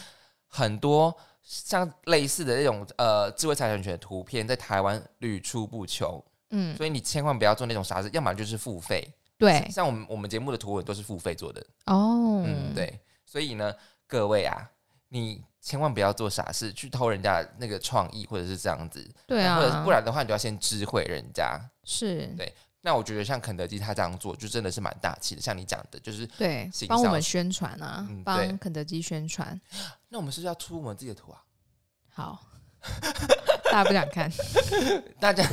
[0.48, 1.16] 很多。
[1.46, 6.20] 像类似的那种呃智慧财产权图片，在台湾屡出不穷，
[6.50, 11.64] 嗯，所以你千万不要做那种傻事，要么就是付费，对，像我们我们节目的图文都是付费做的。
[11.84, 13.72] 哦，嗯，对，所以呢，
[14.08, 14.68] 各位啊，
[15.10, 22.26] 你千万不要做傻事，去偷人家那个创意或者是这样子，对啊，或者不然的话，你就要先知会人家，是。
[22.36, 22.52] 对。
[22.86, 25.40] 那我觉得像肯德基他这样做，就真的是蛮大气的。
[25.40, 29.60] 像你讲的，就是对帮我们宣传啊，帮肯德基宣传。
[30.08, 31.42] 那我们是不是要出我们自己的图啊？
[32.12, 32.46] 好，
[33.64, 34.30] 大家不想看。
[35.18, 35.44] 大家，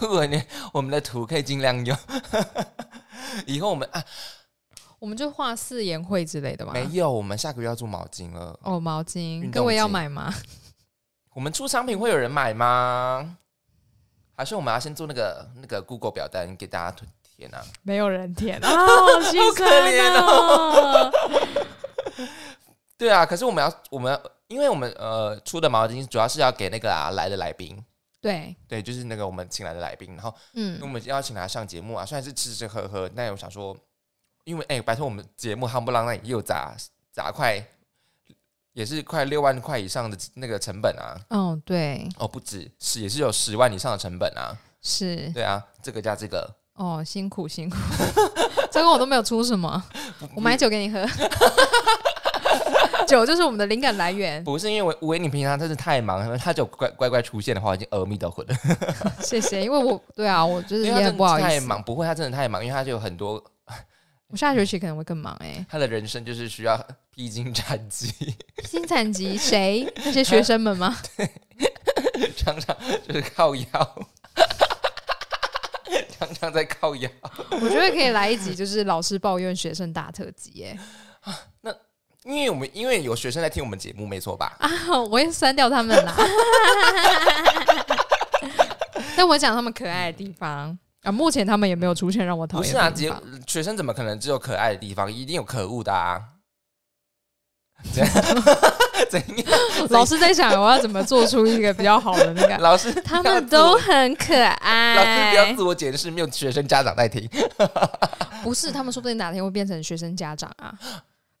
[0.00, 0.40] 如果你
[0.72, 1.98] 我们的图可以尽量用，
[3.44, 4.04] 以后我们啊，
[5.00, 6.72] 我们就画四言会之类的嘛。
[6.72, 8.56] 没有，我们下个月要做毛巾了。
[8.62, 10.32] 哦，毛巾，各位要买吗？
[11.34, 13.36] 我们出商品会有人买吗？
[14.36, 16.96] 还是我们要先做那个那个 Google 表单给大家
[17.36, 17.64] 填啊？
[17.82, 18.86] 没有人填啊， 好
[19.54, 21.10] 可怜哦。
[22.98, 24.18] 对啊，可是我们要我们，
[24.48, 27.82] 因为我们呃出的毛巾主要是要给那个啊来的来宾。
[28.20, 33.76] 对对，就是那个我们请来的来宾，然后嗯，我们邀请他上节目啊，虽然是吃吃喝喝，但我想说，
[34.44, 36.74] 因为哎，拜托我们节目夯不啷那又砸
[37.12, 37.62] 砸快。
[38.76, 41.16] 也是快六万块以上的那个成本啊！
[41.30, 44.52] 哦，对，哦，不止是，也是有十万以上的成本啊！
[44.82, 47.76] 是，对啊，这个加这个，哦，辛苦辛苦，
[48.70, 49.82] 这个我都没有出什么，
[50.34, 51.02] 我买酒给你喝，
[53.08, 54.44] 酒就是我们的灵感来源。
[54.44, 58.54] 不是因为我，为你平常真是太忙，他就乖乖乖出现的话，已经阿弥陀佛了。
[59.22, 63.42] 谢谢，因为我对啊，我就是也不好意思，太忙，不会，他真的太忙，因为他就有很多。
[64.28, 65.64] 我下学期可能会更忙哎。
[65.68, 66.76] 他的人生就是需要
[67.14, 68.12] 披荆斩棘。
[68.56, 69.90] 披荆斩棘， 谁？
[70.04, 70.96] 那些学生们吗？
[71.16, 71.30] 对，
[72.36, 74.06] 常常就是靠腰，
[76.18, 77.08] 常常在靠腰。
[77.50, 80.78] 我觉得可以来一集，就是老师抱怨学生大特辑哎。
[81.22, 81.70] 啊，那
[82.24, 84.56] 因为我们因为有学生在听我们节目，没错吧？
[84.58, 84.68] 啊，
[85.00, 86.14] 我会删掉他们啦。
[89.16, 90.76] 但我讲他们可爱的地方。
[91.06, 93.22] 啊，目前他们也没有出现让我讨厌的地方。
[93.46, 95.10] 学生怎么可能只有可爱的地方？
[95.10, 96.20] 一定有可恶的啊！
[99.08, 99.46] 怎样？
[99.90, 102.58] 老师在想我要怎么做出一个比较好的那个？
[102.58, 104.96] 老师他们都很可爱。
[104.96, 107.28] 老师不要自我解释，没有学生家长在听。
[108.42, 110.76] 不是，他们说不定哪天会变成学生家长啊。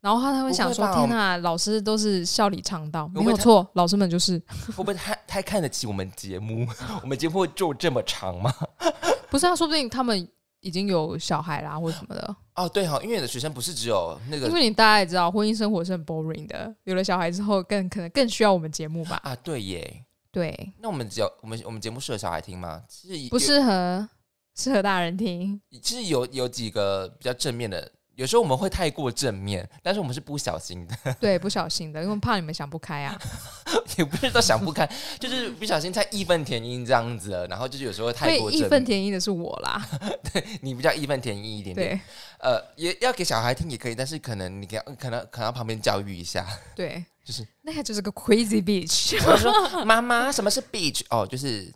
[0.00, 6.64] 然后他他会想说：“天哪，老师都是笑里藏刀，没有错，老师们就是会不会太太看得起我们节目？
[7.02, 8.54] 我们节目就这么长吗？”
[9.30, 10.28] 不是啊，说不定他们
[10.60, 12.36] 已经有小孩啦，或者什么的。
[12.54, 16.74] 哦，对哈，因为你的学生不是只有那个，因为你大家也知道，婚姻生活是很 boring 的。
[16.84, 19.20] 有了小孩之后，更可能更需要我们节目吧？
[19.22, 20.72] 啊，对耶，对。
[20.80, 22.82] 那我们只有我们我们节目适合小孩听吗？
[22.88, 24.08] 其实不适合，
[24.54, 25.60] 适合大人听。
[25.82, 27.92] 其实有有几个比较正面的。
[28.16, 30.96] 有时候我们会太过正面，但是我们是不小心的。
[31.20, 33.16] 对，不小心的，因为怕你们想不开啊。
[33.96, 34.88] 也不是说想不开，
[35.20, 38.50] 就是不小心太义愤填膺这样子，然后就是有时候太过。
[38.50, 39.86] 义愤填膺的是我啦。
[40.32, 42.00] 对你比较义愤填膺一点点。
[42.38, 46.46] 呃，也要给小孩听也可以，但是可能你给可能可能旁边教育一下。
[46.74, 49.16] 对，就是那个就是个 crazy bitch。
[49.26, 51.02] 我说妈妈，什么是 bitch？
[51.10, 51.70] 哦，就是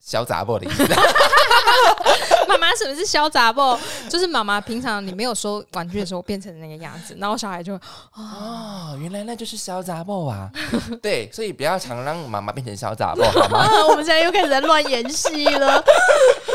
[0.00, 0.84] 小杂货的意思。
[2.48, 3.78] 妈妈，什么是潇洒不？
[4.08, 7.74] 就是妈妈平常你没有收玩具的时候变成那个样子，然后小孩就
[8.14, 10.50] 哦，原来那就是潇洒不啊？
[11.02, 13.68] 对，所以不要常让妈妈变成潇洒不， 好吗？
[13.88, 15.84] 我们现在又开始在乱演戏了。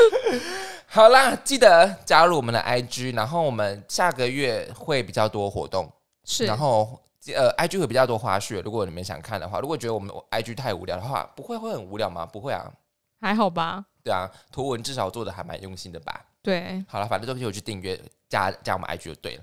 [0.86, 5.90] 好啦，记得加入我们的 IG，然后我们下个月会比较多活动，
[6.24, 7.00] 是，然后。
[7.34, 8.60] 呃，IG 会比较多花絮。
[8.60, 12.26] 如果你们想看的话，如果觉得我们 IG 太无聊的话，不会会很无聊吗？
[12.26, 12.70] 不会啊，
[13.18, 13.86] 还好吧。
[14.04, 16.24] 对啊，图文至少做的还蛮用心的吧。
[16.42, 17.98] 对，好了，反正都可以去订阅
[18.28, 19.42] 加加我们 IG 就对了。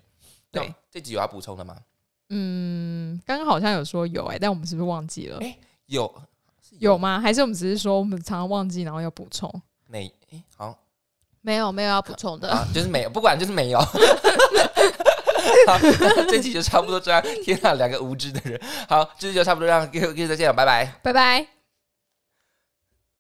[0.51, 1.75] 对，这集有要补充的吗？
[2.29, 5.39] 嗯，刚刚好像有说有哎，但我们是不是忘记了？
[5.41, 5.57] 哎，
[5.87, 6.13] 有
[6.79, 7.19] 有吗？
[7.19, 9.51] 还是我们只是说我们常常忘记，然后要补充？
[9.87, 10.77] 没，哎，好，
[11.41, 13.79] 没有没有要补充的，啊就是没有，不管就是没有。
[15.67, 15.77] 好，
[16.29, 17.21] 这集就差不多这样。
[17.43, 18.61] 天啊，两个无知的人。
[18.87, 21.60] 好，这集就差不多这样，各位再见了，拜拜，拜拜。